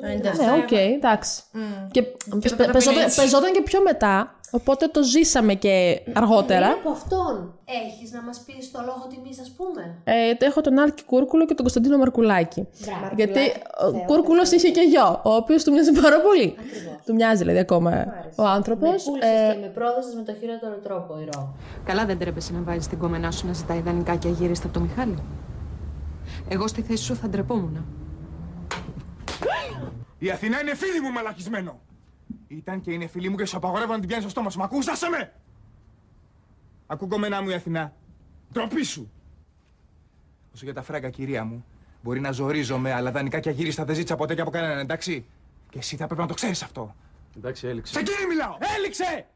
Πάρα 0.00 0.14
πολύ. 0.36 0.50
Ναι, 0.50 0.62
οκ, 0.62 0.72
εντάξει. 0.72 1.42
Και 1.90 2.02
πε- 2.02 2.50
μετά 2.58 2.70
παιζόταν, 2.72 2.94
πενήντα. 2.98 3.22
παιζόταν 3.22 3.52
και 3.52 3.62
πιο 3.62 3.82
μετά, 3.82 4.34
οπότε 4.50 4.86
το 4.86 5.02
ζήσαμε 5.02 5.54
και 5.54 6.00
αργότερα. 6.12 6.66
Από 6.70 6.90
αυτόν 6.90 7.54
έχεις 7.64 8.12
να 8.12 8.22
μας 8.22 8.38
πεις 8.46 8.70
το 8.70 8.80
λόγο 8.86 9.06
τιμής, 9.10 9.40
ας 9.40 9.50
πούμε. 9.56 9.94
Ε, 10.04 10.34
έχω 10.38 10.60
τον 10.60 10.78
Άλκη 10.78 11.04
Κούρκουλο 11.04 11.42
και 11.42 11.54
τον 11.54 11.64
Κωνσταντίνο 11.64 11.96
Μαρκουλάκη. 11.98 12.66
Μπράβο. 12.84 13.14
Γιατί 13.16 13.40
ο 13.86 14.04
Κούρκουλος 14.06 14.50
είχε 14.50 14.68
και 14.70 14.80
γιο, 14.80 15.20
ο 15.24 15.34
οποίος 15.34 15.64
του 15.64 15.72
μοιάζει 15.72 15.92
πάρα 15.92 16.20
πολύ. 16.20 16.54
Του 17.06 17.14
μοιάζει 17.14 17.36
δηλαδή 17.38 17.58
ακόμα 17.58 18.06
ο 18.36 18.42
άνθρωπος. 18.44 18.88
Με 18.90 19.10
πούλησες 19.10 19.52
και 19.54 19.58
με 19.60 19.66
πρόδωσες 19.66 20.14
με 20.14 20.22
το 20.22 20.32
χειρότερο 20.40 20.74
τρόπο, 20.82 21.18
Ηρώ. 21.20 21.54
Καλά 21.84 22.04
δεν 22.06 22.18
ντρέπεσαι 22.18 22.52
να 22.52 22.60
βάζεις 22.62 22.86
την 22.86 22.98
κόμενά 22.98 23.30
σου 23.30 23.46
να 23.46 23.52
ζητάει 23.52 23.78
δανεικά 23.78 24.16
και 24.16 24.28
αγύριστα 24.28 24.66
από 24.66 24.74
το 24.74 24.80
Μιχάλη. 24.84 25.18
Εγώ 26.48 26.66
στη 26.68 26.82
θέση 26.82 27.02
σου 27.04 27.16
θα 27.16 27.28
ντρεπόμουν. 27.28 27.76
Η 30.18 30.30
Αθηνά 30.30 30.60
είναι 30.60 30.74
φίλη 30.74 31.00
μου, 31.00 31.10
μαλακισμένο. 31.10 31.80
Ήταν 32.48 32.80
και 32.80 32.92
είναι 32.92 33.06
φίλη 33.06 33.28
μου 33.28 33.36
και 33.36 33.44
σου 33.44 33.56
απαγορεύω 33.56 33.92
να 33.92 33.98
την 33.98 34.06
πιάνεις 34.08 34.24
στο 34.24 34.32
στόμα 34.32 34.50
σου. 34.50 34.58
Μ' 34.58 34.62
ακούς, 34.62 34.88
άσε 34.88 35.08
με! 35.08 35.32
Ακού 36.86 37.08
κομμενά 37.08 37.42
μου 37.42 37.48
η 37.48 37.54
Αθηνά. 37.54 37.92
Ντροπή 38.52 38.82
σου! 38.84 39.10
Όσο 40.54 40.64
για 40.64 40.74
τα 40.74 40.82
φράγκα, 40.82 41.10
κυρία 41.10 41.44
μου, 41.44 41.64
μπορεί 42.02 42.20
να 42.20 42.30
ζορίζομαι, 42.32 42.92
αλλά 42.92 43.10
δανεικά 43.10 43.40
και 43.40 43.48
αγύριστα 43.48 43.84
δεν 43.84 43.94
ζήτησα 43.94 44.16
ποτέ 44.16 44.34
και 44.34 44.40
από 44.40 44.50
κανέναν, 44.50 44.78
εντάξει; 44.78 45.26
Και 45.70 45.78
εσύ 45.78 45.96
θα 45.96 46.06
πρέπει 46.06 46.20
να 46.20 46.26
το 46.26 46.34
ξέρεις 46.34 46.62
αυτό. 46.62 46.94
Εντάξει, 47.36 47.66
έληξε. 47.66 47.92
Σε 47.92 47.98
εκείνη 47.98 48.26
μιλάω! 48.28 48.56
Έληξε! 48.76 49.26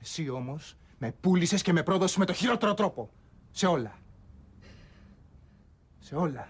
Εσύ 0.00 0.28
όμως 0.28 0.76
με 0.98 1.14
πούλησες 1.20 1.62
και 1.62 1.72
με 1.72 1.82
πρόδωσες 1.82 2.16
με 2.16 2.24
το 2.24 2.32
χειρότερο 2.32 2.74
τρόπο. 2.74 3.10
Σε 3.50 3.66
όλα. 3.66 3.98
Σε 5.98 6.14
όλα. 6.14 6.48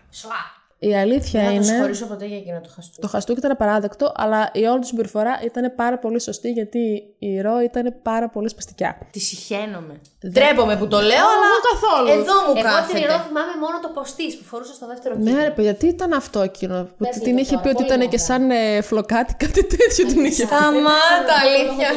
Η 0.90 0.96
αλήθεια 0.96 1.40
δεν 1.40 1.48
θα 1.48 1.48
το 1.48 1.54
είναι. 1.54 1.64
συγχωρήσω 1.64 2.06
ποτέ 2.06 2.24
για 2.26 2.36
εκείνο 2.36 2.60
το 2.60 2.68
χαστούκι. 2.74 3.00
Το 3.00 3.08
χαστούκι 3.08 3.38
ήταν 3.38 3.50
απαράδεκτο, 3.50 4.12
αλλά 4.16 4.50
η 4.52 4.64
όλη 4.64 4.80
του 4.80 4.86
συμπεριφορά 4.86 5.40
ήταν 5.44 5.72
πάρα 5.76 5.98
πολύ 5.98 6.20
σωστή 6.20 6.50
γιατί 6.50 7.02
η 7.18 7.40
Ρο 7.40 7.60
ήταν 7.60 7.94
πάρα 8.02 8.28
πολύ 8.28 8.48
σπαστικιά. 8.48 8.98
Τη 9.12 9.20
συχαίνομαι. 9.20 10.00
Ντρέπομαι 10.28 10.76
που 10.76 10.88
το 10.88 10.96
λέω, 11.00 11.26
αλλά 11.34 11.46
εγώ 11.50 11.60
καθόλου. 11.72 12.08
εδώ 12.20 12.34
μου 12.34 12.44
Εγώ 12.44 12.52
την 12.54 12.62
κάθεται. 12.62 12.98
ηρώ 12.98 13.16
θυμάμαι 13.26 13.52
μόνο 13.60 13.76
το 13.82 13.88
ποστής 13.88 14.36
που 14.36 14.44
φορούσε 14.44 14.72
στο 14.74 14.86
δεύτερο 14.86 15.14
κύκλο. 15.16 15.32
Ναι, 15.32 15.42
ρε 15.42 15.50
παιδιά, 15.50 15.74
τι 15.74 15.86
ήταν 15.86 16.12
αυτό 16.12 16.40
εκείνο 16.40 16.84
που 16.84 17.04
Πες 17.04 17.16
την 17.16 17.24
λίγο 17.26 17.38
είχε 17.38 17.50
τώρα, 17.50 17.62
πει 17.62 17.68
ότι 17.68 17.76
πολύ 17.76 17.86
ήταν 17.88 18.00
και 18.00 18.06
ωραία. 18.06 18.24
σαν 18.26 18.50
ε, 18.50 18.80
φλοκάτι, 18.82 19.34
κάτι 19.34 19.64
τέτοιο 19.66 20.06
την 20.06 20.24
είχε 20.24 20.42
πει. 20.42 20.54
Σταμάτα, 20.54 21.34
αλήθεια. 21.44 21.88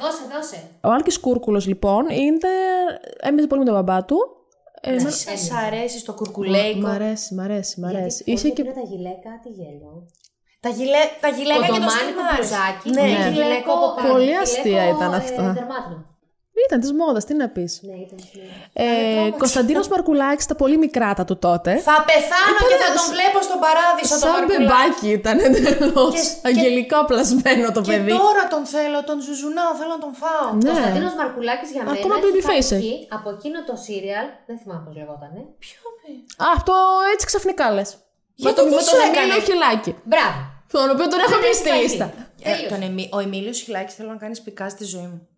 δώσε, 0.00 0.22
δώσε. 0.34 0.58
Ο 0.80 0.88
Άλκης 0.90 1.18
Κούρκουλος 1.20 1.66
λοιπόν 1.66 2.08
είναι. 2.08 2.48
έμεινε 3.20 3.46
πολύ 3.46 3.60
με 3.60 3.66
τον 3.66 3.74
μπαμπά 3.74 4.04
του. 4.04 4.32
Ε, 4.80 4.90
εμένα- 4.90 5.10
Σας 5.10 5.50
αρέσει 5.50 6.04
το 6.04 6.14
κουρκουλέικο. 6.14 6.78
Μ' 6.80 6.86
αρέσει, 6.86 7.34
μ' 7.34 7.40
αρέσει, 7.40 7.80
μ' 7.80 7.84
αρέσει. 7.84 8.22
Γιατί 8.24 8.30
Είχε 8.40 8.48
και. 8.48 8.62
πήρε 8.62 8.74
τα 8.74 8.80
γυλαίκα, 8.80 9.30
τι 9.42 9.48
γέλιο. 9.48 10.06
Τα, 10.60 10.68
γυλέ... 10.68 11.02
τα 11.20 11.28
γυλαίκα 11.28 11.60
και 11.60 11.66
το 11.66 11.72
Κοντομάνικο 11.72 12.20
στυλ 12.20 12.36
μπλουζάκι. 12.36 12.90
Ναι, 12.90 13.00
με 13.02 13.08
γυλαίκο 13.08 13.30
γυλαίκο 13.30 13.72
από 13.72 13.94
πάνω. 13.96 14.12
Πολύ 14.12 14.24
Γυλαίκο, 14.24 14.42
αστεία 14.42 14.88
ήταν 14.88 15.12
ε, 15.12 15.16
αυτά. 15.16 15.42
δερμάτινο. 15.52 16.07
Ήταν 16.66 16.78
της 16.80 16.92
μόδας, 17.00 17.24
τι 17.24 17.34
να 17.42 17.48
πεις. 17.54 17.72
Ναι, 17.82 17.96
ήταν 18.06 18.18
σημείο. 18.30 18.50
Ε, 18.72 19.30
Κωνσταντίνος 19.42 19.88
Μαρκουλάκης, 19.88 20.46
τα 20.50 20.54
πολύ 20.62 20.76
μικρά 20.84 21.10
τα 21.18 21.24
του 21.28 21.36
τότε. 21.46 21.70
Θα 21.88 21.96
πεθάνω 22.10 22.58
και 22.70 22.76
θα 22.84 22.88
τον 22.98 23.06
βλέπω 23.14 23.38
στον 23.48 23.58
παράδεισο 23.66 24.14
το 24.14 24.20
Σαν 24.24 24.30
Μαρκουλάκη. 24.34 24.62
μπεμπάκι 24.62 25.08
ήταν 25.18 25.36
εντελώς. 25.46 26.14
Και- 26.14 26.48
Αγγελικά 26.50 26.98
πλασμένο 27.10 27.66
το 27.76 27.80
Και 27.80 27.90
παιδί. 27.90 28.10
τώρα 28.24 28.42
τον 28.54 28.62
θέλω, 28.74 28.98
τον 29.08 29.16
ζουζουνάω, 29.26 29.72
θέλω 29.78 29.92
να 29.96 30.02
τον 30.04 30.12
φάω. 30.22 30.48
Ναι. 30.62 30.68
Κωνσταντίνος 30.70 31.14
Μαρκουλάκης 31.20 31.68
για 31.74 31.82
μένα. 31.84 31.94
Ακόμα 31.98 32.14
έχει 32.18 32.24
baby 32.26 32.42
face 32.50 32.68
φανεί 32.70 32.94
από 33.16 33.28
εκείνο 33.36 33.58
το 33.68 33.74
σύριαλ. 33.86 34.26
Δεν 34.48 34.56
θυμάμαι 34.60 34.82
πώς 34.86 34.94
λεγόταν. 35.00 35.32
Ποιο 35.64 35.80
Α, 36.44 36.46
αυτό 36.58 36.74
έτσι 37.12 37.24
ξαφνικά 37.30 37.64
λες. 37.76 37.90
Με 37.94 38.00
Γιατί 38.44 38.56
το, 38.58 38.62
τι 38.68 38.74
με 38.74 38.80
σου 38.82 38.90
τον 38.90 39.00
έκανε; 39.08 39.20
Εμίλιο 39.32 39.40
Χιλάκη. 39.48 39.92
Μπράβο. 40.10 40.38
Τον 40.74 40.90
οποίο 40.94 41.06
τον 41.12 41.18
έχω 41.26 41.36
πει 41.42 41.50
στη 41.60 41.68
έχει 41.68 41.82
λίστα. 41.82 42.06
φαγεί. 42.44 42.64
Ε, 42.64 42.68
τον 42.72 42.82
Εμί... 42.88 43.08
Ο 43.12 43.18
Εμίλιος 43.18 43.58
Χιλάκης 43.60 43.94
θέλω 43.94 44.08
να 44.16 44.16
κάνει 44.24 44.36
πικά 44.46 44.68
στη 44.68 44.84
ζωή 44.84 45.08
μου. 45.12 45.28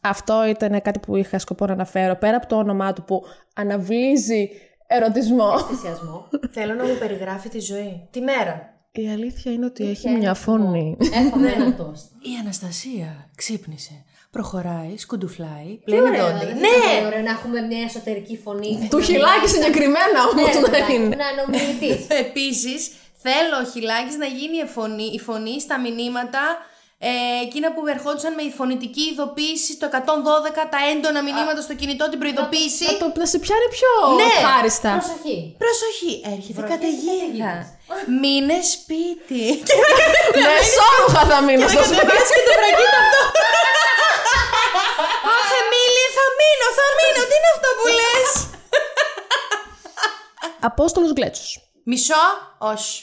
Αυτό 0.00 0.44
ήταν 0.48 0.82
κάτι 0.82 0.98
που 0.98 1.16
είχα 1.16 1.38
σκοπό 1.38 1.66
να 1.66 1.72
αναφέρω. 1.72 2.16
Πέρα 2.16 2.36
από 2.36 2.46
το 2.46 2.56
όνομά 2.56 2.92
του 2.92 3.04
που 3.04 3.22
αναβλύζει 3.54 4.48
ερωτισμό. 4.86 5.58
Θυσιασμό. 5.58 6.28
θέλω 6.50 6.74
να 6.74 6.84
μου 6.84 6.96
περιγράφει 6.98 7.48
τη 7.48 7.60
ζωή. 7.60 8.08
Τη 8.10 8.20
μέρα. 8.20 8.74
Η 8.92 9.08
αλήθεια 9.10 9.52
είναι 9.52 9.66
ότι 9.66 9.88
έχει 9.90 10.08
μια 10.10 10.34
φωνή. 10.34 10.96
Έχουμε 11.12 11.50
ένα 11.56 11.74
τόστ. 11.74 12.04
Η 12.12 12.30
Αναστασία 12.40 13.30
ξύπνησε. 13.36 14.04
Προχωράει, 14.30 14.96
σκουντουφλάει, 14.96 15.66
Τι 15.66 15.80
πλένει 15.84 16.08
ωραίο, 16.08 16.26
ντόντι. 16.26 16.44
δεν 16.46 16.54
Ναι! 16.56 16.66
είναι 16.96 17.06
ωραίο 17.06 17.20
να 17.22 17.30
έχουμε 17.30 17.60
μια 17.60 17.82
εσωτερική 17.82 18.36
φωνή. 18.44 18.86
Του 18.90 19.00
χιλάκι 19.00 19.48
συγκεκριμένα 19.48 20.18
όμως 20.32 20.54
Ναι, 20.54 20.60
να 20.60 20.68
παιδάκι, 20.70 20.92
είναι. 20.94 21.16
Να 21.16 21.28
είναι 21.30 21.42
ομιλητής. 21.46 22.06
Επίσης, 22.24 22.90
θέλω 23.24 23.56
ο 23.62 23.70
Χιλάκης 23.72 24.16
να 24.16 24.26
γίνει 24.26 24.56
η 24.56 24.66
φωνή, 24.66 25.04
η 25.14 25.18
φωνή 25.18 25.60
στα 25.60 25.76
μηνύματα 25.80 26.42
ε, 27.08 27.10
εκείνα 27.46 27.68
που 27.74 27.80
ερχόντουσαν 27.94 28.32
με 28.38 28.42
η 28.50 28.52
φωνητική 28.58 29.04
ειδοποίηση 29.10 29.70
στο 29.76 29.86
112, 29.92 29.96
τα 30.74 30.80
έντονα 30.92 31.20
μηνύματα 31.26 31.60
στο 31.66 31.74
κινητό, 31.80 32.04
την 32.12 32.18
προειδοποίηση. 32.22 32.84
Να, 32.90 32.94
το, 33.00 33.06
να 33.22 33.26
σε 33.32 33.38
πιάνει 33.44 33.68
πιο 33.76 33.90
Ναι. 34.20 34.28
ευχάριστα. 34.32 34.90
Προσοχή. 34.98 35.36
Προσοχή, 35.64 36.12
έρχεται 36.34 36.58
Βροχές 36.58 36.72
καταιγίδα. 36.74 37.52
Μείνε 38.20 38.58
σπίτι. 38.74 39.44
Με 40.44 40.54
σόρουχα 40.74 41.22
θα 41.30 41.38
μείνω 41.46 41.66
στο 41.74 41.82
σπίτι. 41.88 42.14
και 42.36 42.42
το 42.48 42.52
βρακίτα 42.58 42.98
αυτό. 43.04 43.20
Αχ, 45.36 45.48
Εμίλη, 45.60 46.04
θα 46.16 46.26
μείνω, 46.38 46.66
θα 46.78 46.86
μείνω. 46.98 47.20
Τι 47.28 47.34
είναι 47.38 47.50
αυτό 47.56 47.68
που 47.78 47.86
λες; 47.98 48.30
Απόστολος 50.68 51.10
Γκλέτσο. 51.12 51.60
Μισό, 51.90 52.24
όχι. 52.58 53.02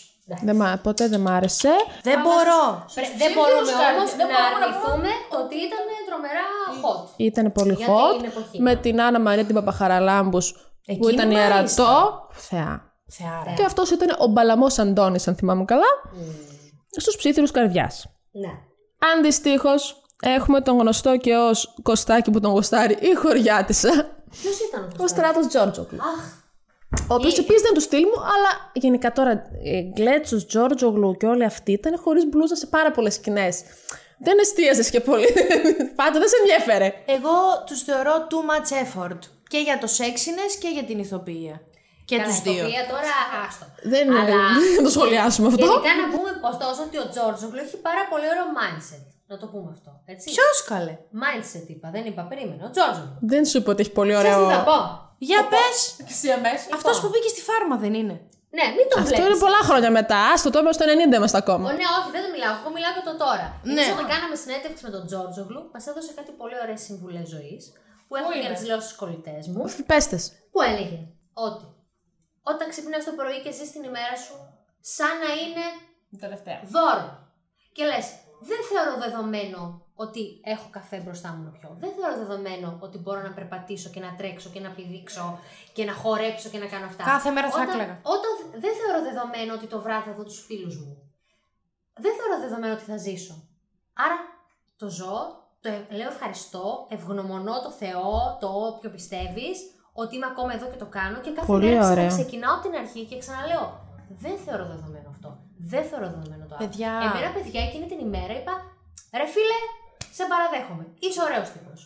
Ποτέ 0.83 1.07
δεν 1.07 1.19
μ' 1.21 1.27
άρεσε. 1.27 1.69
Δεν 2.03 2.19
μπορώ. 2.21 2.85
Πρέ- 2.93 3.17
Δεν 3.17 3.31
μπορούμε 3.35 3.71
όμως 3.95 4.15
να 4.15 4.39
αρνηθούμε 4.49 5.09
ότι 5.41 5.55
ήταν 5.55 5.79
τρομερά 6.07 6.45
hot. 6.83 7.09
Ήταν 7.15 7.51
πολύ 7.51 7.73
Γιατί 7.73 7.91
hot. 7.91 8.17
είναι 8.17 8.27
εποχή. 8.27 8.61
Με 8.61 8.75
την 8.75 9.01
Άννα 9.01 9.19
Μαρία 9.19 9.45
την 9.45 9.55
Παπαχαραλάμπους 9.55 10.51
που 10.51 10.59
Εκείνη 10.85 11.13
ήταν 11.13 11.31
μάλιστα. 11.31 11.83
ιερατό. 11.83 12.27
Θεά. 12.31 12.81
Θεάρα. 13.09 13.53
Και 13.55 13.63
αυτός 13.63 13.91
ήταν 13.91 14.15
ο 14.19 14.27
Μπαλαμός 14.27 14.79
Αντώνης, 14.79 15.27
αν 15.27 15.35
θυμάμαι 15.35 15.65
καλά. 15.65 15.85
Στους 16.91 17.15
ψήθυρους 17.15 17.51
καρδιάς. 17.51 18.05
Ναι. 18.31 18.49
Αντιστοίχω, 19.17 19.69
έχουμε 20.21 20.61
τον 20.61 20.77
γνωστό 20.79 21.17
και 21.17 21.35
ως 21.35 21.73
Κωστάκι 21.83 22.31
που 22.31 22.39
τον 22.39 22.51
γοστάρει 22.51 22.93
η 22.93 23.13
χωριάτισσα. 23.15 23.89
Ποιος 24.41 24.59
ήταν 24.69 24.83
αυτό. 24.87 25.03
Ο 25.03 25.07
Στράτος 25.07 25.47
Τζόρτζογλου. 25.47 25.99
Ο 27.09 27.13
οποίος 27.13 27.37
επίσης 27.37 27.61
δεν 27.61 27.69
είναι 27.71 27.79
του 27.79 27.85
στυλ 27.85 28.03
μου, 28.03 28.19
αλλά 28.33 28.71
γενικά 28.73 29.11
τώρα 29.11 29.49
Γκλέτσο, 29.93 30.45
Τζόρτζογλου 30.45 31.15
και 31.17 31.25
όλοι 31.25 31.43
αυτοί 31.43 31.71
ήταν 31.71 31.97
χωρίς 32.03 32.25
μπλούζα 32.25 32.55
σε 32.55 32.65
πάρα 32.65 32.91
πολλές 32.91 33.13
σκηνές. 33.13 33.61
Δεν 34.19 34.37
εστίαζες 34.39 34.89
και 34.89 34.99
πολύ. 34.99 35.27
Πάντα 36.01 36.19
δεν 36.19 36.27
σε 36.27 36.35
ενδιαφέρε. 36.41 36.93
Εγώ 37.05 37.35
τους 37.65 37.81
θεωρώ 37.81 38.13
too 38.31 38.41
much 38.51 38.69
effort. 38.83 39.19
Και 39.47 39.57
για 39.57 39.77
το 39.77 39.87
sexiness 39.97 40.53
και 40.61 40.67
για 40.67 40.83
την 40.83 40.99
ηθοποιία. 40.99 41.61
Και 42.05 42.15
Καλά, 42.17 42.27
τους 42.27 42.41
δύο. 42.41 42.53
ηθοποιία 42.53 42.85
τώρα, 42.93 43.13
άστο. 43.47 43.65
Δεν 43.93 44.07
είναι- 44.07 44.25
δεν 44.75 44.83
το 44.87 44.89
σχολιάσουμε 44.89 45.47
αυτό. 45.47 45.65
Γενικά 45.65 45.91
να 46.01 46.05
πούμε 46.17 46.29
ωστόσο 46.51 46.79
ότι 46.87 46.97
ο 46.97 47.05
Τζόρτζογλου 47.11 47.59
έχει 47.65 47.77
πάρα 47.77 48.03
πολύ 48.11 48.25
ωραίο 48.33 48.47
mindset. 48.59 49.03
Να 49.27 49.37
το 49.37 49.45
πούμε 49.47 49.69
αυτό. 49.71 49.91
Έτσι. 50.05 50.25
Ποιος 50.31 50.63
καλέ; 50.71 50.93
Mindset 51.23 51.65
είπα, 51.73 51.87
δεν 51.95 52.05
είπα, 52.05 52.21
περίμενε. 52.31 52.61
Ο 52.67 52.69
Τζόρτζογλου. 52.69 53.17
Δεν 53.21 53.45
σου 53.45 53.57
είπα 53.57 53.71
ότι 53.71 53.81
έχει 53.81 53.91
πολύ 53.99 54.13
Ξέρεις 54.13 54.35
ωραίο. 54.35 54.47
τι 54.47 54.53
θα 54.53 54.63
πω; 54.69 54.77
Για 55.17 55.41
πες. 55.47 55.75
Λοιπόν. 55.99 56.77
Αυτός 56.77 56.99
που 57.01 57.07
μπήκε 57.09 57.27
στη 57.27 57.41
φάρμα 57.41 57.75
δεν 57.77 57.93
είναι. 57.93 58.15
Ναι, 58.57 58.65
μην 58.77 58.85
το 58.89 58.95
Αυτό 58.99 59.09
βλέπεις. 59.09 59.25
είναι 59.25 59.39
πολλά 59.45 59.61
χρόνια 59.69 59.91
μετά. 59.99 60.19
Άστο 60.31 60.49
το 60.49 60.59
στο 60.77 60.85
90 60.85 61.15
είμαστε 61.15 61.37
ακόμα. 61.43 61.65
Ο, 61.69 61.71
ναι, 61.79 61.87
όχι, 61.97 62.09
δεν 62.15 62.21
το 62.25 62.29
μιλάω. 62.35 62.53
Εγώ 62.61 62.69
μιλάω 62.75 62.93
για 62.97 63.05
το 63.09 63.13
τώρα. 63.25 63.47
Ναι. 63.63 63.73
Ναι. 63.73 63.87
Όταν 63.95 64.07
κάναμε 64.13 64.35
συνέντευξη 64.43 64.81
με 64.87 64.91
τον 64.95 65.03
Τζόρτζογλου, 65.07 65.61
μας 65.73 65.83
έδωσε 65.91 66.11
κάτι 66.19 66.31
πολύ 66.41 66.55
ωραίες 66.63 66.81
συμβουλές 66.87 67.25
ζωής 67.35 67.63
που 68.07 68.15
έχω 68.19 68.31
για 68.41 68.49
να 68.49 68.55
τις 68.55 68.65
λέω 68.69 68.79
στους 68.85 68.95
κολλητές 69.01 69.43
μου. 69.51 69.61
Πέστες. 69.91 70.23
Που 70.53 70.61
έλεγε 70.69 70.99
ότι 71.47 71.65
όταν 72.51 72.65
ξυπνάς 72.71 73.03
το 73.07 73.13
πρωί 73.19 73.37
και 73.43 73.51
ζεις 73.57 73.69
την 73.75 73.83
ημέρα 73.89 74.15
σου, 74.25 74.35
σαν 74.95 75.13
να 75.23 75.31
είναι 75.41 75.65
δώρο. 76.75 77.07
Και 77.75 77.83
λες, 77.91 78.05
δεν 78.49 78.59
θεωρώ 78.69 78.93
δεδομένο 79.05 79.61
ότι 80.03 80.21
έχω 80.43 80.67
καφέ 80.77 80.97
μπροστά 81.03 81.29
μου 81.33 81.43
να 81.43 81.51
πιω. 81.55 81.69
Δεν 81.83 81.91
θεωρώ 81.95 82.15
δεδομένο 82.23 82.77
ότι 82.85 82.97
μπορώ 82.97 83.21
να 83.21 83.33
περπατήσω 83.37 83.89
και 83.89 83.99
να 83.99 84.11
τρέξω 84.19 84.49
και 84.53 84.59
να 84.59 84.69
πηδήξω 84.69 85.39
και 85.73 85.83
να 85.85 85.93
χορέψω 85.93 86.49
και 86.49 86.57
να 86.63 86.67
κάνω 86.73 86.85
αυτά. 86.85 87.03
Κάθε 87.03 87.29
μέρα 87.35 87.47
θα 87.49 87.55
όταν, 87.55 87.69
έκλαιγα. 87.69 87.95
Όταν 88.15 88.31
δεν 88.63 88.73
θεωρώ 88.79 88.99
δεδομένο 89.09 89.53
ότι 89.53 89.67
το 89.73 89.81
βράδυ 89.81 90.09
θα 90.09 90.15
δω 90.15 90.23
τους 90.23 90.39
φίλους 90.47 90.75
μου. 90.81 90.91
Δεν 92.03 92.13
θεωρώ 92.17 92.35
δεδομένο 92.45 92.73
ότι 92.73 92.83
θα 92.91 92.97
ζήσω. 92.97 93.35
Άρα 93.93 94.17
το 94.77 94.87
ζω, 94.89 95.15
το 95.61 95.69
ε- 95.69 95.95
λέω 95.97 96.09
ευχαριστώ, 96.13 96.87
ευγνωμονώ 96.89 97.61
το 97.61 97.71
Θεό, 97.71 98.37
το 98.41 98.47
όποιο 98.67 98.89
πιστεύεις, 98.89 99.57
ότι 100.01 100.15
είμαι 100.15 100.25
ακόμα 100.33 100.53
εδώ 100.53 100.65
και 100.71 100.79
το 100.83 100.85
κάνω 100.85 101.17
και 101.19 101.31
κάθε 101.31 101.47
Πολύ 101.53 101.65
μέρα 101.65 101.91
ωραίο. 101.91 102.07
ξεκινάω 102.07 102.53
από 102.55 102.63
την 102.67 102.75
αρχή 102.81 103.01
και 103.09 103.17
ξαναλέω. 103.17 103.65
Δεν 104.23 104.37
θεωρώ 104.45 104.65
δεδομένο 104.73 105.09
αυτό. 105.09 105.29
Δεν 105.57 105.83
θεωρώ 105.89 106.05
δεδομένο 106.05 106.45
το 106.49 106.55
άλλο. 106.55 106.67
Παιδιά. 106.67 106.91
Εμένα, 107.07 107.29
παιδιά, 107.35 107.61
εκείνη 107.67 107.85
την 107.91 107.99
ημέρα 108.07 108.33
είπα, 108.39 108.53
ρε 109.19 109.27
φίλε, 109.33 109.59
σε 110.17 110.23
παραδέχομαι. 110.31 110.83
Είσαι 111.05 111.21
ωραίος 111.27 111.47
τύπος. 111.53 111.79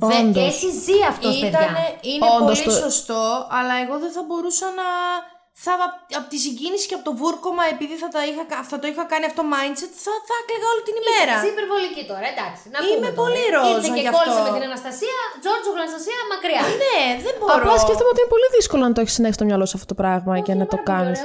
Και 0.00 0.16
Όντως. 0.20 0.44
έτσι 0.50 0.66
ζει 0.84 0.98
αυτός, 1.12 1.34
παιδιά. 1.42 1.60
Ήτανε, 1.62 1.84
είναι 2.10 2.24
Όντως 2.36 2.58
πολύ 2.62 2.62
το- 2.66 2.82
σωστό, 2.84 3.24
αλλά 3.58 3.74
εγώ 3.84 3.94
δεν 4.04 4.12
θα 4.16 4.22
μπορούσα 4.26 4.66
να. 4.80 4.88
Θα, 5.66 5.72
από 6.18 6.26
τη 6.32 6.38
συγκίνηση 6.46 6.84
και 6.90 6.96
από 6.98 7.04
το 7.08 7.12
βούρκομα, 7.22 7.62
επειδή 7.74 7.94
θα, 8.02 8.08
τα 8.14 8.22
είχα, 8.28 8.44
κα- 8.52 8.64
θα 8.70 8.76
το 8.80 8.86
είχα 8.90 9.04
κάνει 9.12 9.24
αυτό 9.30 9.42
mindset, 9.54 9.92
θα, 10.04 10.12
θα 10.28 10.34
έκλαιγα 10.40 10.66
όλη 10.72 10.82
την 10.88 10.96
ημέρα. 11.02 11.34
Είσαι 11.38 11.50
υπερβολική 11.56 12.02
τώρα, 12.12 12.26
εντάξει. 12.34 12.62
Να 12.74 12.78
Είμαι 12.80 12.88
πούμε 12.94 13.08
τώρα. 13.10 13.20
πολύ 13.22 13.42
ρόζα 13.54 13.70
Ήρθε 13.76 13.88
και 13.96 14.02
γι' 14.04 14.10
αυτό. 14.12 14.18
κόλλησε 14.18 14.40
με 14.46 14.52
την 14.56 14.64
Αναστασία, 14.70 15.18
Τζόρτζο 15.42 15.70
Αναστασία, 15.78 16.18
μακριά. 16.32 16.62
Ναι, 16.84 16.98
δεν 17.26 17.34
μπορώ. 17.38 17.54
Απλά 17.58 17.74
σκέφτομαι 17.84 18.10
ότι 18.14 18.20
είναι 18.22 18.32
πολύ 18.36 18.48
δύσκολο 18.56 18.82
να 18.88 18.92
το 18.96 19.00
έχεις 19.04 19.14
συνέχεια 19.18 19.36
στο 19.38 19.44
μυαλό 19.48 19.64
σου 19.68 19.76
αυτό 19.78 19.88
το 19.92 19.96
πράγμα 20.02 20.32
και 20.46 20.52
να 20.60 20.66
το 20.72 20.78
κάνεις. 20.90 21.18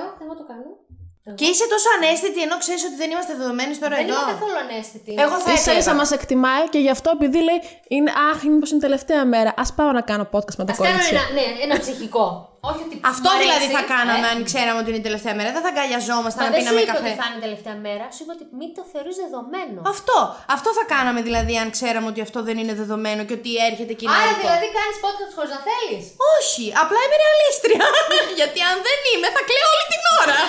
Εγώ 1.32 1.38
το 1.38 1.38
κάνω. 1.38 1.39
Και 1.39 1.46
είσαι 1.54 1.65
τόσο 1.74 1.88
ανέστητη 1.98 2.39
ενώ 2.48 2.56
ξέρεις 2.63 2.84
ότι 2.89 2.96
δεν 3.02 3.10
είμαστε 3.13 3.34
δεδομένοι 3.41 3.74
τώρα 3.84 3.96
Δεν 3.96 4.06
εδώ. 4.10 4.13
είμαι 4.20 4.32
καθόλου 4.34 4.58
ανέστητη. 4.65 5.12
Εγώ 5.26 5.36
θα 5.44 5.50
Ίσα 5.52 5.62
ίσα 5.62 5.72
έκλαιγα. 5.72 5.94
μας 6.00 6.12
εκτιμάει 6.17 6.63
και 6.74 6.80
γι' 6.86 6.94
αυτό 6.98 7.10
επειδή 7.17 7.39
λέει 7.48 7.60
είναι 7.88 8.12
Αχ, 8.32 8.38
μήπω 8.54 8.65
είναι 8.72 8.80
τελευταία 8.88 9.24
μέρα. 9.34 9.52
Α 9.63 9.65
πάω 9.78 9.91
να 9.91 10.02
κάνω 10.10 10.26
podcast 10.34 10.56
με 10.62 10.63
το 10.67 10.72
Ας 10.76 10.78
κάνω 10.78 10.89
κορίτσι. 10.91 11.13
ένα, 11.15 11.24
ναι, 11.38 11.46
ένα 11.65 11.76
ψυχικό. 11.80 12.51
Όχι 12.69 12.82
ότι 12.88 12.95
Αυτό 13.13 13.28
μ' 13.30 13.34
αρέσει, 13.36 13.47
δηλαδή 13.47 13.67
θα 13.80 13.84
κάναμε 13.93 14.26
ε. 14.30 14.32
αν 14.34 14.38
ξέραμε 14.50 14.78
ότι 14.82 14.89
είναι 14.91 15.02
η 15.04 15.08
τελευταία 15.10 15.34
μέρα. 15.39 15.50
Δεν 15.56 15.62
θα 15.65 15.69
αγκαλιαζόμασταν 15.74 16.43
Μα 16.43 16.47
να 16.47 16.54
δεν 16.56 16.60
σου 16.62 16.67
πίναμε 16.67 16.82
είπα 16.84 16.93
καφέ. 16.93 17.10
ότι 17.12 17.19
θα 17.21 17.26
είναι 17.28 17.39
η 17.41 17.43
τελευταία 17.47 17.76
μέρα, 17.88 18.06
σου 18.15 18.21
είπα 18.24 18.34
ότι 18.38 18.45
μην 18.60 18.69
το 18.78 18.84
θεωρείς 18.93 19.15
δεδομένο. 19.24 19.80
Αυτό. 19.95 20.17
Αυτό 20.56 20.69
θα 20.78 20.84
κάναμε 20.93 21.19
δηλαδή 21.28 21.54
αν 21.63 21.67
ξέραμε 21.76 22.08
ότι 22.12 22.19
αυτό 22.28 22.39
δεν 22.47 22.56
είναι 22.62 22.74
δεδομένο 22.82 23.21
και 23.28 23.36
ότι 23.39 23.52
έρχεται 23.69 23.93
και 23.97 24.04
είναι 24.06 24.17
Άρα 24.19 24.24
αληθό. 24.32 24.43
δηλαδή 24.45 24.67
κάνεις 24.78 24.95
podcast 25.06 25.32
χωρίς 25.38 25.52
να 25.56 25.62
θέλεις. 25.69 26.04
Όχι, 26.36 26.65
απλά 26.84 27.00
είμαι 27.06 27.17
ρεαλίστρια. 27.24 27.84
Γιατί 28.39 28.60
αν 28.69 28.76
δεν 28.88 29.00
είμαι, 29.12 29.28
θα 29.36 29.41
κλαίω 29.50 29.67
όλη 29.76 29.88
την 29.93 30.04
ώρα. 30.21 30.39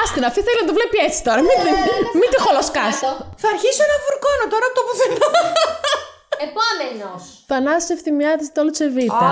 Άστιν, 0.00 0.22
αυτή 0.30 0.40
θέλει 0.46 0.58
να 0.62 0.68
το 0.70 0.74
βλέπει 0.78 0.96
έτσι 1.06 1.20
τώρα. 1.28 1.40
Μην, 1.48 1.58
μην 2.20 2.28
τη 2.32 2.38
χολοσκάσει. 2.44 3.00
θα 3.42 3.48
αρχίσω 3.54 3.82
να 3.92 3.96
βουρκώνω 4.04 4.44
τώρα 4.52 4.64
από 4.68 4.76
το 4.78 4.82
πουθενά. 4.86 5.28
Επόμενος. 6.46 7.44
Θανάσης 7.46 7.90
Ευθυμιάδης 7.90 8.48
Dolce 8.56 8.86
Vita. 8.96 9.30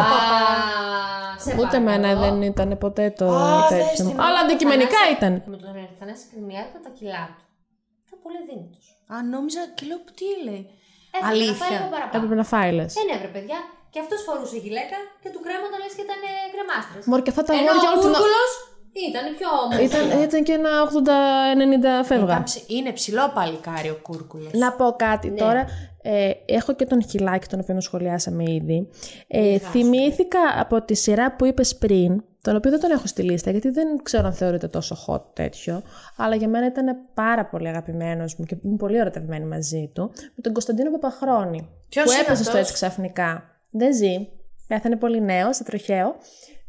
σε 1.45 1.51
Ούτε 1.53 1.63
παρακαλώ. 1.63 1.91
εμένα 1.91 2.09
δεν 2.23 2.43
ήταν 2.43 2.79
ποτέ 2.79 3.11
το 3.19 3.27
Α, 3.35 3.67
τέτοιο. 3.69 3.87
δες 3.87 3.97
την 4.09 4.21
Αλλά 4.27 4.39
αντικειμενικά 4.45 4.99
Θανάση- 4.99 5.17
ήταν. 5.17 5.33
Με 5.53 5.57
τον 5.57 5.71
Θανάση 5.99 6.25
Κρυμιάδη 6.33 6.71
με 6.77 6.81
τα 6.87 6.91
κιλά 6.99 7.23
του. 7.37 7.45
Ήταν 8.07 8.19
πολύ 8.25 8.39
δύνατος. 8.49 8.85
Α, 9.13 9.15
νόμιζα 9.35 9.61
και 9.77 9.85
λέω 9.89 10.01
τι 10.19 10.27
λέει. 10.49 10.63
Έπρεπε 11.17 11.21
να 11.21 11.29
φάει 11.29 11.35
Αλήθεια. 11.35 11.69
λίγο 11.77 11.89
παραπάνω. 11.95 12.17
Έπρεπε 12.19 12.35
να 12.43 12.47
φάει 12.53 12.71
λες. 12.79 12.91
Δεν 12.99 13.09
έπρεπε, 13.17 13.33
παιδιά. 13.39 13.59
Και 13.93 14.01
αυτός 14.05 14.19
φορούσε 14.27 14.57
γυλαίκα 14.65 14.99
και 15.23 15.29
του 15.35 15.41
κρέματα 15.47 15.77
λες 15.83 15.93
και 15.97 16.05
ήταν 16.09 16.21
ε, 16.31 16.33
κρεμάστρες. 16.55 17.03
Μωρέ, 17.09 17.23
και 17.25 17.33
αυτά 17.35 17.43
τα 17.49 17.53
Ενώ 17.59 17.63
αγόρια 17.71 17.89
ο 17.89 17.93
όλη 17.93 18.01
την- 18.03 18.11
Κούρκουλος 18.13 18.51
ήταν 19.09 19.23
πιο 19.39 19.49
όμορφος. 19.65 19.87
Ήταν, 19.87 20.23
ήταν 20.23 20.43
και 20.43 20.53
ένα 20.53 20.71
80-90 22.01 22.05
φεύγα. 22.05 22.25
Ήταν 22.25 22.43
ψ- 22.43 22.71
Είναι 22.71 22.93
ψηλό 22.93 23.31
παλικάρι 23.35 23.89
ο 23.91 23.99
Κούρκουλο. 24.03 24.51
Να 24.53 24.73
πω 24.73 24.95
κάτι 24.99 25.31
τώρα. 25.33 25.67
Ε, 26.05 26.31
έχω 26.47 26.73
και 26.75 26.85
τον 26.85 27.03
Χιλάκη, 27.03 27.47
τον 27.49 27.61
οποίο 27.61 27.81
σχολιάσαμε 27.81 28.45
ήδη. 28.53 28.89
Ε, 29.27 29.59
θυμήθηκα 29.59 30.39
από 30.59 30.83
τη 30.83 30.95
σειρά 30.95 31.37
που 31.37 31.45
είπες 31.45 31.77
πριν, 31.77 32.25
τον 32.43 32.57
οποίο 32.57 32.71
δεν 32.71 32.81
τον 32.81 32.91
έχω 32.91 33.07
στη 33.07 33.23
λίστα, 33.23 33.51
γιατί 33.51 33.71
δεν 33.71 34.03
ξέρω 34.03 34.27
αν 34.27 34.33
θεωρείται 34.33 34.69
τόσο 34.69 34.97
hot 35.07 35.23
τέτοιο, 35.33 35.83
αλλά 36.17 36.35
για 36.35 36.49
μένα 36.49 36.67
ήταν 36.67 36.97
πάρα 37.15 37.47
πολύ 37.47 37.69
αγαπημένος 37.69 38.35
μου 38.37 38.45
και 38.45 38.57
ήμουν 38.65 38.77
πολύ 38.77 38.97
ερωτευμένη 38.97 39.45
μαζί 39.45 39.91
του, 39.95 40.11
με 40.15 40.43
τον 40.43 40.53
Κωνσταντίνο 40.53 40.91
Παπαχρόνη. 40.91 41.69
Ποιος 41.89 42.05
που 42.05 42.11
είναι 42.11 42.21
έπεσε 42.21 42.43
στο 42.43 42.51
αυτός; 42.51 42.61
έτσι 42.61 42.73
ξαφνικά. 42.73 43.45
Δεν 43.71 43.95
ζει. 43.95 44.29
Πέθανε 44.67 44.97
πολύ 44.97 45.21
νέος, 45.23 45.57
σε 45.57 45.65
τροχαίο. 45.65 46.17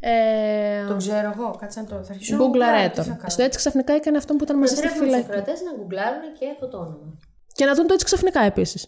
Ε, 0.05 0.85
Τον 0.87 0.97
ξέρω 0.97 1.33
εγώ, 1.37 1.55
κάτσε 1.59 1.79
να 1.81 1.85
το. 1.85 2.03
Θα 2.03 2.11
αρχίσω 2.13 2.35
να 2.35 2.43
Γκουγκλαρέ 2.43 2.71
γκουγκλάρω, 2.71 2.89
τι 2.89 2.95
τον. 2.95 3.03
θα 3.05 3.13
κάνω. 3.13 3.29
Στο 3.29 3.43
έτσι 3.43 3.57
ξαφνικά 3.57 3.93
έκανε 3.93 4.17
αυτό 4.17 4.33
που 4.35 4.43
ήταν 4.43 4.57
μαζί 4.57 4.75
στη 4.75 4.79
Επιτρέπουμε 4.85 5.11
στους 5.11 5.23
φυλακή. 5.25 5.39
ακροατές 5.41 5.61
να 5.67 5.71
γκουγκλάρουν 5.77 6.21
και 6.39 6.45
αυτό 6.53 6.67
το 6.67 6.77
όνομα. 6.77 7.17
Και 7.53 7.65
να 7.65 7.73
δουν 7.75 7.87
το 7.87 7.93
έτσι 7.93 8.05
ξαφνικά 8.05 8.41
επίσης. 8.41 8.87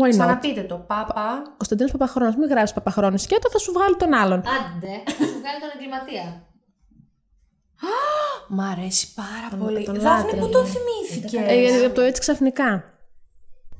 Why 0.00 0.06
not? 0.06 0.10
Ξαναπείτε 0.10 0.62
το. 0.62 0.76
Πάπα. 0.76 1.42
Κωνσταντίνος 1.56 1.92
Παπαχρόνο, 1.92 2.34
μην 2.38 2.48
γράψεις 2.48 2.74
Παπαχρόνο 2.74 3.16
σκέτο, 3.16 3.50
θα 3.50 3.58
σου 3.58 3.72
βγάλει 3.72 3.96
τον 3.96 4.12
άλλον. 4.14 4.38
Άντε, 4.38 4.94
θα 5.06 5.24
σου 5.24 5.38
βγάλει 5.40 5.58
τον 5.64 5.70
εγκληματία. 5.74 6.42
Μ' 8.56 8.60
αρέσει 8.60 9.14
πάρα 9.14 9.64
πολύ. 9.64 9.84
τον 9.84 9.94
Δάφνη, 10.00 10.22
λάτρευα. 10.22 10.46
που 10.46 10.52
τον 10.52 10.66
θυμήθηκε; 10.66 11.38
Ε, 11.46 11.60
γιατί 11.60 11.84
από 11.84 11.94
το 11.94 12.00
έτσι 12.00 12.20
ξαφνικά. 12.20 12.84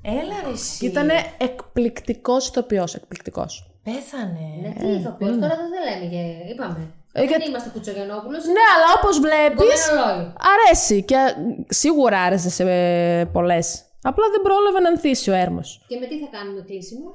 Έλα 0.02 0.34
ρε 0.46 0.50
εσύ. 0.52 0.86
Ήταν 0.86 1.08
εκπληκτικός 1.38 2.48
ηθοποιός. 2.48 2.94
Εκπληκτικός. 2.94 3.70
Πέθανε. 3.88 4.46
Ναι, 4.62 4.70
τι 4.80 4.86
ηθοποιός, 4.98 5.34
τώρα 5.42 5.54
δεν 5.60 5.68
θα 5.74 5.80
λέμε 5.88 6.06
και 6.14 6.22
είπαμε. 6.52 6.80
Ε, 7.12 7.20
δεν 7.20 7.28
γιατί- 7.28 7.48
είμαστε 7.48 7.68
κουτσογενόπουλος. 7.74 8.42
Ναι, 8.56 8.64
αλλά 8.74 8.88
όπως 8.98 9.14
βλέπεις. 9.26 9.80
Κομμένο 9.88 10.04
λόγιο. 10.06 10.32
Αρέσει 10.52 10.96
και 11.10 11.16
σίγουρα 11.68 12.18
άρεσε 12.26 12.50
σε 12.58 12.64
πολλές. 13.32 13.66
Απλά 14.02 14.24
δεν 14.32 14.40
πρόλαβε 14.42 14.80
να 14.80 14.88
ανθίσει 14.88 15.30
ο 15.30 15.34
έρμος. 15.34 15.68
Και 15.88 15.96
με 16.00 16.06
τι 16.06 16.18
θα 16.22 16.28
κάνουμε 16.36 16.60
κλείσιμο; 16.68 17.08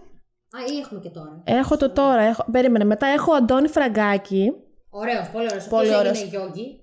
Α, 0.55 0.57
ή 0.73 0.77
έχουμε 0.83 0.99
και 0.99 1.09
τώρα. 1.09 1.41
Έχω 1.43 1.77
το 1.77 1.89
τώρα. 1.89 2.21
Έχω... 2.21 2.45
Περίμενε. 2.51 2.83
Μετά 2.83 3.07
έχω 3.07 3.31
Αντώνη 3.33 3.67
Φραγκάκη. 3.67 4.51
Ωραίος, 4.89 5.27
πολύ 5.33 5.45
ωραίος. 5.49 5.63
Πολύ 5.67 5.87
Πολύ 5.87 5.95
ωραίος. 5.95 5.99
ωραίος. 5.99 6.19
Είναι 6.21 6.29
γιόγκι. 6.29 6.75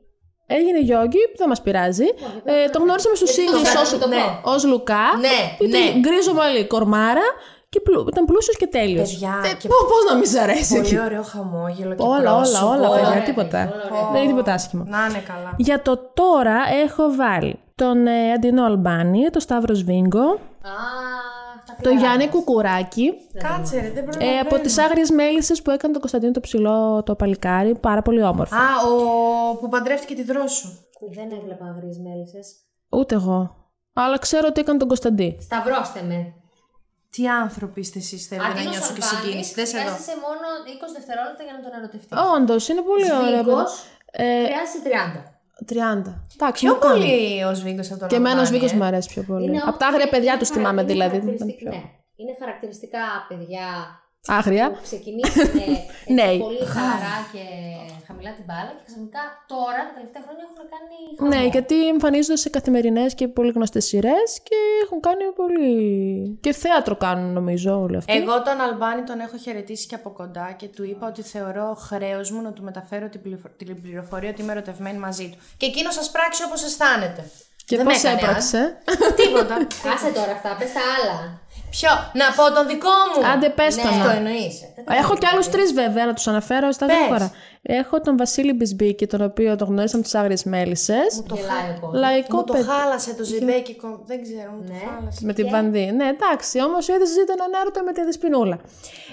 Έγινε 0.47 0.81
γιόγκι, 0.81 1.19
δεν 1.37 1.49
μας 1.49 1.63
πειράζει. 1.63 2.05
Ε, 2.45 2.69
το 2.73 2.79
γνώρισαμε 2.83 3.15
στου 3.17 3.25
Γιατί 3.25 3.45
το 3.45 3.53
Ήλιου 3.53 3.63
ξέρω, 3.63 3.99
το 3.99 4.09
πω. 4.09 4.51
ως 4.51 4.65
Λουκά. 4.65 5.05
Ναι, 5.21 5.67
Ήταν 5.67 5.81
ναι. 5.95 6.01
γκρίζο 6.01 6.35
μαλλί, 6.35 6.67
κορμάρα 6.67 7.27
και 7.69 7.81
πλου... 7.81 8.05
ήταν 8.09 8.25
πλούσιος 8.25 8.57
και 8.57 8.67
τέλειος. 8.67 9.11
Παιδιά, 9.13 9.35
και 9.59 9.69
Πώ 9.69 10.11
να 10.11 10.17
μην 10.17 10.27
σ' 10.27 10.35
αρέσει 10.35 10.77
εκεί. 10.77 10.95
Πολύ 10.95 11.01
ωραίο 11.05 11.23
χαμόγελο 11.23 11.95
και 11.95 12.03
Όλα, 12.03 12.15
όλα, 12.17 12.33
πρόσωπο. 12.35 12.67
όλα, 12.67 12.89
παιδιά, 12.91 13.09
ωραία, 13.09 13.23
τίποτα. 13.23 13.59
όλα 13.63 13.85
ωραία. 13.91 14.11
Δεν 14.13 14.23
είναι 14.23 14.31
τίποτα 14.31 14.53
άσχημο. 14.53 14.85
Να 14.87 14.99
είναι 15.09 15.19
καλά. 15.27 15.55
Για 15.57 15.83
το 15.83 15.97
τώρα 16.15 16.57
έχω 16.83 17.15
βάλει 17.15 17.59
τον 17.75 18.07
ε, 18.07 18.33
Αντινό 18.33 18.65
Αλμπάνη, 18.65 19.31
τον 19.31 19.41
Σταύρος 19.41 19.79
Σβίγκο, 19.79 20.21
Α, 20.21 20.37
τα 21.67 21.75
τον 21.83 21.93
φιλαράκια. 21.93 22.07
Γιάννη 22.09 22.29
Κουκουράκη, 22.29 23.13
Κάτσε 23.39 23.81
ρε, 23.81 23.91
δεν 23.95 24.05
προλαβαίνω. 24.05 24.31
ε, 24.31 24.39
από 24.39 24.59
τις 24.59 24.79
Άγριες 24.79 25.11
Μέλισσες 25.11 25.63
που 25.63 25.71
έκανε 25.71 25.93
τον 25.93 26.01
Κωνσταντίνο 26.01 26.33
το 26.33 26.41
ψηλό 26.41 27.03
το 27.03 27.15
παλικάρι. 27.15 27.75
Πάρα 27.75 28.03
πολύ 28.03 28.23
όμορφο. 28.23 28.55
Α, 28.57 28.61
ο 28.89 29.57
που 29.57 29.69
παντρεύτηκε 29.69 30.15
τη 30.15 30.23
δρόσου. 30.23 30.69
Δεν 31.15 31.39
έβλεπα 31.39 31.65
αγρίες 31.65 31.99
μέλισσες. 31.99 32.57
Ούτε 32.91 33.15
εγώ. 33.15 33.55
Αλλά 33.93 34.19
ξέρω 34.19 34.47
ότι 34.51 34.61
έκανε 34.61 34.79
τον 34.79 34.89
Κωνσταντί. 34.89 35.39
Σταυρώστε 35.41 36.01
με. 36.09 36.33
Τι 37.11 37.29
άνθρωποι 37.29 37.81
είστε 37.81 37.99
εσείς 37.99 38.27
θέλετε 38.27 38.47
να 38.49 38.53
Αντίνος 38.55 38.73
νιώσω 38.77 38.93
και 38.95 39.01
Αλβάνης 39.03 39.19
συγκίνηση. 39.25 39.55
Δες 39.55 39.73
εδώ. 39.75 39.83
χρειάζεσαι 39.83 40.15
μόνο 40.27 40.47
20 40.75 40.93
δευτερόλεπτα 40.99 41.43
για 41.47 41.53
να 41.57 41.61
τον 41.65 41.73
ερωτευτείς. 41.79 42.19
Όντως, 42.37 42.63
είναι 42.69 42.83
πολύ 42.91 43.09
ωραίο. 43.19 43.31
Σβίγκος 43.43 43.73
Ε, 44.13 44.45
χρειάζεσαι 44.49 44.81
30. 44.89 45.21
30. 45.73 46.13
Εντάξει, 46.37 46.61
Πιο 46.65 46.73
μου 46.75 46.79
κάνει. 46.81 46.95
πολύ 46.95 47.45
ο 47.51 47.53
Σβίγκος 47.61 47.89
από 47.91 47.99
τον 48.01 48.09
Και 48.09 48.17
εμένα 48.21 48.29
ο 48.29 48.33
Αλμπάνη, 48.39 48.49
Σβίγκος 48.51 48.73
ε. 48.73 48.77
μου 48.79 48.85
αρέσει 48.91 49.09
πιο 49.15 49.23
πολύ. 49.31 49.45
Είναι 49.47 49.59
Από 49.71 49.79
τα 49.79 49.87
όμως- 49.87 49.89
άγρια 49.89 50.09
παιδιά 50.15 50.31
είναι 50.33 50.41
τους 50.43 50.49
θυμάμαι 50.55 50.69
χαρα- 50.69 50.83
είναι 50.83 50.93
δηλαδή. 50.93 51.17
δεν 51.19 51.21
χαρακτηριστικ- 51.27 51.61
ήταν 51.63 51.73
πιο- 51.73 51.81
Ναι, 51.81 51.83
είναι 52.21 52.33
χαρακτηριστικά 52.43 53.05
παιδιά 53.29 53.67
Άγρια. 54.29 54.71
που 54.71 54.79
ξεκινήσανε 54.83 55.51
έτσι, 55.69 56.13
Ναι. 56.13 56.29
πολύ 56.47 56.65
χαλαρά 56.75 57.17
και 57.33 57.45
χαμηλά 58.07 58.33
την 58.39 58.45
μπάλα 58.49 58.71
και 58.77 58.83
ξαφνικά 58.87 59.23
τώρα 59.47 59.81
τα 59.89 59.93
τελευταία 59.97 60.23
χρόνια 60.27 60.45
έχουν 60.49 60.65
κάνει 60.75 60.97
χαμό. 61.19 61.29
Ναι, 61.31 61.49
γιατί 61.55 61.89
εμφανίζονται 61.89 62.37
σε 62.45 62.49
καθημερινές 62.49 63.15
και 63.15 63.29
πολύ 63.29 63.51
γνωστές 63.55 63.85
σειρές 63.85 64.29
και 64.43 64.57
έχουν 64.85 65.01
κάνει 65.01 65.25
πολύ. 65.41 65.73
και 66.41 66.53
θέατρο 66.53 66.97
κάνουν 66.97 67.33
νομίζω 67.33 67.81
όλοι 67.81 67.97
αυτοί. 67.97 68.13
Εγώ 68.17 68.43
τον 68.43 68.61
Αλμπάνη 68.61 69.03
τον 69.03 69.21
έχω 69.21 69.37
χαιρετήσει 69.37 69.87
και 69.87 69.95
από 69.95 70.11
κοντά 70.11 70.55
και 70.59 70.67
του 70.67 70.85
είπα 70.85 71.07
ότι 71.07 71.23
θεωρώ 71.23 71.75
χρέος 71.89 72.31
μου 72.31 72.41
να 72.43 72.53
του 72.53 72.63
μεταφέρω 72.63 73.09
την, 73.09 73.23
πληρο- 73.23 73.57
την 73.57 73.83
πληροφορία 73.83 74.31
ότι 74.31 74.43
είμαι 74.43 74.53
ερωτευμένη 74.53 74.99
μαζί 74.99 75.29
του. 75.31 75.39
Και 75.57 75.67
εκείνος 75.67 75.95
σας 75.95 76.11
πράξει 76.11 76.43
όπως 76.45 76.65
αισθάνεται. 76.65 77.31
Και 77.69 77.77
Δεν 77.77 77.85
πώς 77.87 78.03
με 78.03 78.09
έκανε, 78.09 78.21
έπραξε; 78.23 78.59
α. 79.09 79.13
Τίποτα. 79.21 79.55
Άσε 79.95 80.11
τώρα 80.19 80.33
αυτά, 80.39 80.51
πες 80.59 80.73
τα 80.77 80.81
άλλα. 80.95 81.17
Ποιο, 81.71 81.91
να 82.21 82.27
πω 82.37 82.45
τον 82.57 82.67
δικό 82.73 82.95
μου. 83.11 83.27
Άντε, 83.33 83.49
πες 83.59 83.77
ναι, 83.77 83.83
το 83.83 83.89
το 83.89 83.95
να. 83.95 84.13
εννοείς. 84.13 84.55
Δεν 84.75 84.85
το 84.85 84.91
Έχω 84.93 85.01
ξέρω. 85.03 85.19
και 85.21 85.27
άλλους 85.33 85.49
τρεις 85.49 85.73
βέβαια, 85.73 86.07
να 86.07 86.15
τους 86.15 86.27
αναφέρω 86.33 86.73
στα 86.73 86.87
Πες. 86.87 86.97
γρήγορα. 86.97 87.33
Έχω 87.63 88.01
τον 88.01 88.17
Βασίλη 88.17 88.53
Μπισμπίκη, 88.53 89.07
τον 89.07 89.23
οποίο 89.23 89.57
τον 89.57 89.67
γνωρίσαμε 89.69 90.01
από 90.03 90.11
τις 90.11 90.15
Άγριες 90.21 90.45
Μέλισσες. 90.45 91.11
Γελάει 91.33 91.69
ο 91.77 91.79
κόσμος. 91.81 92.01
Λαϊκό 92.01 92.37
Μου 92.37 92.45
το 92.45 92.53
παιδί. 92.53 92.65
χάλασε 92.71 93.15
το 93.15 93.25
ζεμπέκικο. 93.25 93.89
Δεν 94.11 94.23
ξέρω, 94.23 94.51
μου 94.57 94.63
το 94.67 94.73
Ναι. 94.73 94.79
χάλασε. 94.87 95.21
Με 95.23 95.33
την 95.33 95.49
Βανδί. 95.51 95.85
Ναι, 95.99 96.07
εντάξει, 96.15 96.63
όμως 96.63 96.89
είδε 96.89 97.07
ζήτα 97.07 97.33
έναν 97.39 97.51
έρωτα 97.61 97.83
με 97.83 97.93
τη 97.93 98.03
Δεσπινούλα. 98.05 98.59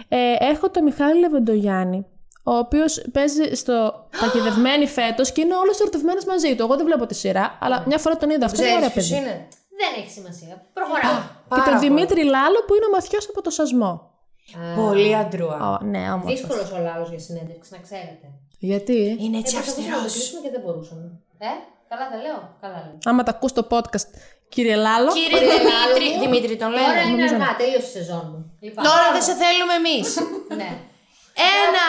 Ε, 0.07 0.17
έχω 0.51 0.69
τον 0.69 0.83
Μιχάλη 0.83 1.19
Λεβεντογιάννη, 1.19 2.05
ο 2.51 2.53
οποίος 2.63 2.91
παίζει 3.15 3.45
στο 3.61 3.75
Παγιδευμένη 4.19 4.87
φέτος 4.87 5.31
και 5.31 5.41
είναι 5.41 5.55
όλος 5.63 5.79
ερωτευμένος 5.79 6.25
μαζί 6.25 6.55
του. 6.55 6.63
Εγώ 6.65 6.75
δεν 6.75 6.85
βλέπω 6.85 7.05
τη 7.05 7.15
σειρά, 7.15 7.57
αλλά 7.61 7.83
μια 7.87 7.97
φορά 8.03 8.15
τον 8.17 8.29
είδα. 8.33 8.45
Αυτό 8.45 8.57
είναι 8.61 8.67
Ξέρεις 8.69 8.85
ωραίο 8.85 8.93
ποιος 8.95 9.07
παιδί. 9.09 9.21
είναι; 9.21 9.35
Δεν 9.81 9.91
έχει 9.99 10.11
σημασία. 10.17 10.53
Προχωράω. 10.77 11.19
Και 11.55 11.61
τον 11.69 11.79
Δημήτρη 11.85 12.23
Λάλο 12.35 12.59
που 12.67 12.73
είναι 12.75 12.85
ο 12.89 12.91
μαθιός 12.97 13.25
από 13.31 13.41
το 13.41 13.49
σασμό. 13.49 13.93
Πολύ 14.81 15.15
αντρούα. 15.15 15.57
Ω, 15.71 15.85
ναι, 15.93 16.03
όμως. 16.15 16.27
Δύσκολος 16.33 16.71
ο 16.71 16.79
Λάλος 16.87 17.09
για 17.13 17.19
συνέντευξη, 17.27 17.69
να 17.75 17.79
ξέρετε. 17.87 18.25
Γιατί; 18.69 18.97
Είναι 19.25 19.37
Ε, 19.37 19.39
έτσι 19.39 19.53
προσπαθούσαμε 19.55 19.87
να 19.87 19.95
το 19.95 20.05
αυστηρός. 20.05 20.13
κλείσουμε 20.13 20.39
και 20.45 20.51
δεν 20.55 20.61
μπορούσαμε. 20.65 21.05
Ε, 21.49 21.51
καλά 21.91 22.05
δεν 22.13 22.19
λέω. 22.25 22.39
Καλά 22.63 22.79
λέω. 22.85 22.97
Άμα 23.09 23.21
τα 23.27 23.31
ακούς 23.35 23.51
το 23.57 23.63
podcast, 23.73 24.09
κύριε 24.53 24.75
Λάλο. 24.85 25.09
Κύριε 25.19 25.39
Δημήτρη, 25.39 26.07
Δημήτρη 26.23 26.53
τον 26.61 26.69
Τώρα 26.71 26.87
λένε. 26.87 27.11
είναι 27.11 27.23
αργά, 27.33 27.49
τελείωσε 27.61 27.87
η 27.91 27.93
σεζόν 27.97 28.23
μου. 28.31 28.39
Λοιπόν, 28.65 28.81
Τώρα 28.89 29.05
δεν 29.15 29.23
σε 29.29 29.33
θέλουμε 29.43 29.73
εμείς. 29.81 30.07
Ναι. 30.61 30.69
Ένα, 31.35 31.85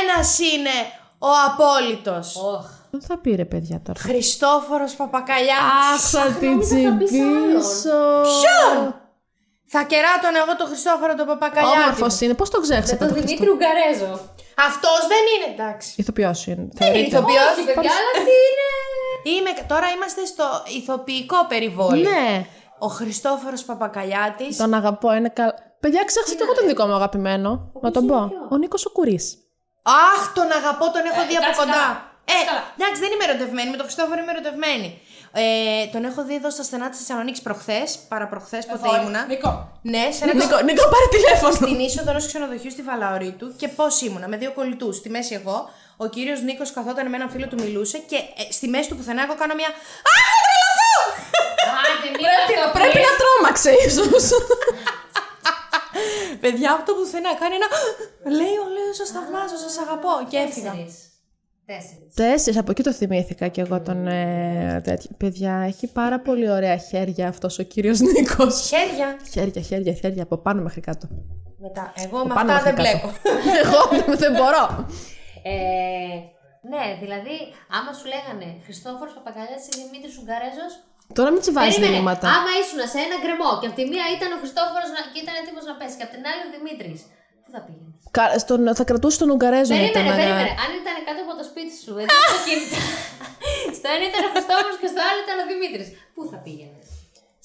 ένας 0.00 0.38
είναι 0.38 0.76
ο 1.18 1.28
απόλυτος. 1.48 2.36
Οχ. 2.36 2.66
Δεν 2.90 3.02
θα 3.02 3.18
πει 3.18 3.34
ρε 3.34 3.44
παιδιά 3.44 3.80
τώρα. 3.84 4.00
Χριστόφορος 4.00 4.90
Αχ, 4.92 4.96
Παπακαλιάτης. 4.96 6.10
θα 6.10 6.26
την 6.40 6.60
τσιμπήσω. 6.60 7.20
Ποιον; 8.22 8.94
Θα 9.66 9.82
κεράτων 9.82 10.32
εγώ 10.42 10.56
τον 10.56 10.66
Χριστόφορο 10.66 11.14
τον 11.14 11.26
Παπακαλιάτη. 11.26 11.78
Όμορφος 11.82 12.20
είναι. 12.20 12.34
Πώς 12.34 12.50
το 12.50 12.58
Με 12.60 12.66
ξέχασα 12.66 12.96
τον 12.96 13.08
το 13.08 13.14
Δημήτρη 13.14 13.48
Ουγγαρέζο. 13.48 14.12
Αυτός 14.68 15.00
δεν 15.12 15.22
είναι, 15.32 15.46
εντάξει. 15.54 15.92
Ηθοποιός 15.96 16.46
είναι. 16.46 16.54
Δεν 16.56 16.66
είναι 16.66 16.84
θεωρείται. 16.84 17.16
ηθοποιός. 17.16 17.50
Όχι, 17.56 17.64
παιδιά, 17.66 17.90
αλλά 17.98 18.10
αυτή 18.16 18.34
είναι; 18.48 18.68
Είμαι, 19.36 19.50
τώρα 19.66 19.86
είμαστε 19.96 20.24
στο 20.24 20.44
ηθοποιικό 20.76 21.46
περιβόλι. 21.48 22.02
Ναι, 22.02 22.46
Ο 22.78 22.86
Χριστόφορος 22.86 23.62
Παπακαλιάτης. 23.64 24.56
τον 24.56 24.74
αγαπώ. 24.74 25.14
Είναι 25.14 25.28
καλά. 25.28 25.54
Παιδιά, 25.84 26.02
ξέχασα 26.10 26.34
και 26.38 26.44
εγώ 26.46 26.54
τον 26.58 26.66
δικό 26.70 26.84
μου 26.86 26.94
αγαπημένο. 27.00 27.50
Να 27.84 27.90
τον 27.96 28.06
πω. 28.10 28.18
Ο 28.52 28.56
Νίκος 28.56 28.86
ο 28.88 28.90
Κουρί. 28.96 29.18
Αχ, 30.10 30.20
τον 30.38 30.48
αγαπώ, 30.58 30.86
τον 30.94 31.02
έχω 31.10 31.22
δει 31.28 31.34
από 31.40 31.44
εντάξει, 31.44 31.60
κοντά. 31.60 31.72
καλά. 31.72 31.88
Ε, 32.34 32.38
Καλά. 32.50 32.62
εντάξει, 32.76 32.98
δεν 33.04 33.10
είμαι 33.12 33.24
ερωτευμένη. 33.28 33.68
Με 33.74 33.78
τον 33.80 33.86
Χριστόφορο 33.88 34.18
είμαι 34.22 34.32
ερωτευμένη. 34.36 34.88
Ε, 35.42 35.44
τον 35.94 36.02
έχω 36.10 36.20
δει 36.28 36.34
εδώ 36.40 36.50
στα 36.56 36.62
στενά 36.68 36.86
της 36.90 36.98
Θεσσαλονίκης 37.00 37.42
προχθές, 37.46 37.88
παραπροχθές, 38.12 38.62
ποτέ 38.72 38.88
ήμουνα. 38.98 39.20
Νίκο. 39.32 39.50
Ναι, 39.92 40.04
σε 40.16 40.20
ένα 40.24 40.32
Νίκο, 40.40 40.56
Νίκο, 40.68 40.84
πάρε 40.94 41.06
τηλέφωνο. 41.16 41.52
Στην 41.60 41.78
είσοδο 41.86 42.10
ενός 42.14 42.26
ξενοδοχείου 42.30 42.72
στη 42.76 42.82
Βαλαωρή 42.88 43.30
του 43.38 43.46
και 43.60 43.68
πώς 43.78 43.92
ήμουνα, 44.06 44.26
με 44.32 44.36
δύο 44.42 44.52
κολλητούς. 44.58 44.94
Στη 45.00 45.08
μέση 45.14 45.32
εγώ, 45.40 45.56
ο 46.04 46.06
κύριος 46.14 46.40
Νίκος 46.46 46.68
καθόταν 46.76 47.06
με 47.10 47.16
έναν 47.18 47.30
φίλο 47.34 47.46
του 47.50 47.58
μιλούσε 47.64 47.98
και 48.10 48.18
ε, 48.40 48.52
στη 48.56 48.66
μέση 48.72 48.86
του 48.90 48.96
πουθενά 48.98 49.22
εγώ 49.26 49.34
κάνω 49.40 49.54
μια. 49.60 49.70
Α, 50.10 50.16
θα 50.28 50.36
τρελαθώ! 50.44 50.94
Άντε, 51.80 52.08
μην 52.16 52.26
αυτό 52.46 52.78
Πρέπει 52.78 53.00
να 53.08 53.12
τρόμαξε, 53.20 53.70
ίσως. 53.86 54.26
Παιδιά 56.40 56.72
από 56.72 56.82
το 56.86 56.92
πουθενά 56.94 57.34
κάνει 57.40 57.54
ένα. 57.54 57.68
Λέει 58.38 58.56
ο 58.64 58.66
Λέος, 58.74 58.96
σας 58.96 59.08
θαυμάζω, 59.08 59.56
σας 59.56 59.78
αγαπώ. 59.84 60.12
Και 60.30 60.36
έφυγα. 60.36 60.70
Τέσσερις. 60.70 60.96
Τέσσερις. 61.66 62.14
Τέσσερις, 62.14 62.58
από 62.58 62.70
εκεί 62.70 62.82
το 62.82 62.92
θυμήθηκα 62.92 63.48
και 63.48 63.60
εγώ 63.60 63.80
τον. 63.80 64.06
Ε, 64.06 64.80
τέτοιο. 64.84 65.10
Παιδιά, 65.16 65.52
έχει 65.66 65.86
πάρα 65.92 66.20
πολύ 66.20 66.50
ωραία 66.50 66.76
χέρια 66.76 67.28
αυτός 67.28 67.58
ο 67.58 67.62
κύριος 67.62 68.00
Νίκος. 68.00 68.66
Χέρια. 68.68 69.16
Χέρια, 69.32 69.62
χέρια, 69.62 69.92
χέρια, 69.92 70.22
από 70.22 70.36
πάνω 70.36 70.62
μέχρι 70.62 70.80
κάτω. 70.80 71.08
Μετά. 71.58 71.92
Εγώ 72.04 72.18
με 72.26 72.34
πάνω 72.34 72.52
αυτά 72.52 72.70
μέχρι 72.70 72.82
δεν 72.82 72.92
κάτω. 72.92 73.08
μπλέκω. 73.08 73.08
Εγώ 73.62 74.16
δεν 74.22 74.32
μπορώ. 74.32 74.64
Ε, 75.42 75.54
ναι, 76.72 76.84
δηλαδή, 77.02 77.36
άμα 77.76 77.90
σου 77.98 78.06
λέγανε 78.14 78.46
Χριστόφορος 78.64 79.12
Παπακαλιάτη 79.16 79.68
ή 79.72 79.74
Δημήτρη 79.82 80.10
Ουγγαρέζος. 80.20 80.72
Τώρα 81.18 81.28
μην 81.32 81.40
τσιβάζεις 81.44 81.68
Περίμενε, 81.74 81.90
διλήμματα. 81.92 82.26
άμα 82.36 82.50
ήσουν 82.62 82.80
σε 82.92 82.98
ένα 83.06 83.16
γκρεμό 83.22 83.50
και 83.60 83.66
από 83.68 83.76
τη 83.80 83.84
μία 83.92 84.04
ήταν 84.16 84.28
ο 84.36 84.38
Χριστόφορος 84.42 84.88
και 85.12 85.18
ήταν 85.24 85.34
έτοιμος 85.40 85.64
να 85.70 85.74
πέσει 85.78 85.94
και 85.98 86.04
από 86.06 86.12
την 86.16 86.22
άλλη 86.30 86.42
ο 86.46 86.50
Δημήτρης. 86.56 87.00
Πού 87.42 87.48
θα 87.54 87.60
πήγαινες; 87.66 87.94
Κα- 88.16 88.34
στον, 88.44 88.60
θα 88.78 88.84
κρατούσε 88.90 89.16
τον 89.22 89.28
Ουγγαρέζο 89.34 89.72
με 89.74 89.78
Περίμενε, 89.80 89.96
τον, 89.98 90.06
ε, 90.14 90.18
περίμενε. 90.20 90.52
Αν 90.64 90.70
ήταν 90.82 90.96
κάτω 91.06 91.20
από 91.26 91.32
το 91.40 91.44
σπίτι 91.50 91.72
σου, 91.82 91.92
έτσι 92.02 92.16
το 92.34 92.38
κινητά. 92.46 92.80
στο 93.78 93.86
ένα 93.94 94.04
ήταν 94.10 94.22
ο 94.28 94.30
Χριστόφορος 94.34 94.76
και 94.82 94.88
στο 94.92 95.00
άλλο 95.08 95.18
ήταν 95.26 95.36
ο 95.42 95.46
Δημήτρης. 95.52 95.88
Πού 96.14 96.20
θα 96.30 96.38
πήγαινες; 96.44 96.86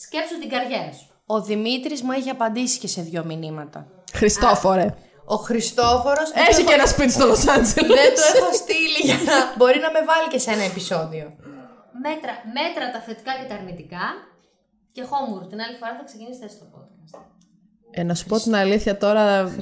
Σκέψου 0.05 0.35
την 0.43 0.49
καριέρα 0.53 0.91
σου. 0.99 1.05
Ο 1.35 1.37
Δημήτρης 1.49 1.99
μου 2.05 2.11
έχει 2.19 2.29
απαντήσει 2.37 2.75
και 2.83 2.89
σε 2.95 3.01
δύο 3.09 3.21
μηνύματα. 3.29 3.79
Χριστόφορε. 4.19 4.87
Ο 5.35 5.37
Χριστόφορος. 5.47 6.27
Έχει 6.49 6.63
και 6.67 6.73
ένα 6.79 6.87
σπίτι 6.93 7.11
στο 7.17 7.25
Λος 7.31 7.43
Άντζελες. 7.53 7.97
Δεν 7.99 8.09
το 8.17 8.23
έχω 8.37 8.49
στείλει 8.61 8.99
για 9.09 9.17
να 9.29 9.35
μπορεί 9.57 9.79
να 9.85 9.89
με 9.95 10.01
βάλει 10.09 10.27
και 10.33 10.39
σε 10.45 10.49
ένα 10.55 10.63
επεισόδιο. 10.71 11.25
Μέτρα, 12.05 12.33
μέτρα 12.57 12.91
τα 12.91 12.99
θετικά 13.05 13.31
και 13.39 13.47
τα 13.49 13.55
αρνητικά. 13.55 14.05
Και 14.91 15.03
χόμουρ, 15.11 15.47
την 15.47 15.59
άλλη 15.61 15.75
φορά 15.79 15.91
θα 15.97 16.03
ξεκινήσετε 16.03 16.47
στο 16.47 16.65
podcast. 16.73 17.19
Ε, 17.91 18.03
να 18.03 18.13
σου 18.15 18.25
πω 18.25 18.37
την 18.39 18.55
αλήθεια 18.55 18.97
τώρα. 18.97 19.53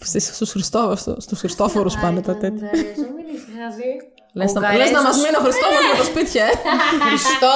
Στις, 0.00 0.34
στους, 0.34 0.50
Χριστό, 0.50 0.94
στο- 0.96 1.20
στους 1.20 1.38
Χριστόφορους 1.38 1.96
πάνε 1.96 2.20
τα 2.20 2.36
τέτοια. 2.36 2.70
Ουγγαρέζο, 2.74 3.06
μην 3.16 3.26
ησυχάζει. 3.34 3.90
Λες, 4.32 4.52
να, 4.52 4.60
Ουγγαρέζος- 4.60 4.90
λες 4.90 4.90
να 4.92 5.02
μας 5.02 5.16
μείνει 5.16 5.36
ο 5.36 5.40
Χριστόφορος 5.40 5.86
με 5.92 5.98
το 5.98 6.04
σπίτι, 6.04 6.38
ε. 6.38 6.48
Χριστό. 7.06 7.54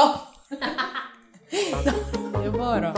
Δεν 2.42 2.50
μπορώ. 2.50 2.92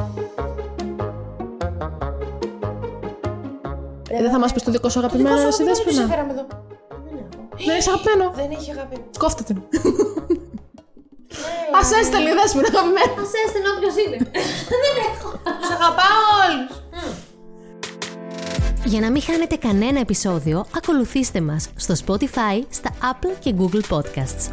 Ε, 4.10 4.22
δεν 4.22 4.30
θα 4.30 4.38
μας 4.38 4.52
πεις 4.52 4.62
το 4.62 4.70
δικό 4.70 4.88
σου 4.88 4.98
αγαπημένο, 4.98 5.36
εσύ 5.46 5.64
δεν 5.64 5.74
Δέσποινα. 5.74 6.06
φέραμε 6.06 6.32
εδώ. 6.32 6.46
Δεν 7.66 7.68
έχεις 7.74 7.88
αγαπημένο. 7.88 8.30
Δεν 8.34 8.50
έχει 8.50 8.70
αγάπη. 8.70 8.96
Κόφτε 9.18 9.42
την. 9.42 9.62
Ας 11.80 11.90
έστελνε 12.00 12.30
η 12.30 12.34
Δέσποινα 12.38 12.68
αγαπημένο. 12.72 13.12
Α 13.22 13.26
έστειλε 13.44 13.68
όποιος 13.76 13.94
είναι. 14.02 14.16
Δεν 14.82 14.94
έχω. 15.08 15.30
Τους 15.60 15.70
αγαπάω 15.76 16.22
όλους. 16.44 16.72
Για 18.84 19.00
να 19.00 19.10
μην 19.10 19.22
χάνετε 19.22 19.56
κανένα 19.56 20.00
επεισόδιο, 20.00 20.66
ακολουθήστε 20.76 21.40
μας 21.40 21.68
στο 21.76 21.94
Spotify, 22.06 22.64
στα 22.70 22.90
Apple 23.12 23.34
και 23.40 23.54
Google 23.58 23.96
Podcasts. 23.96 24.50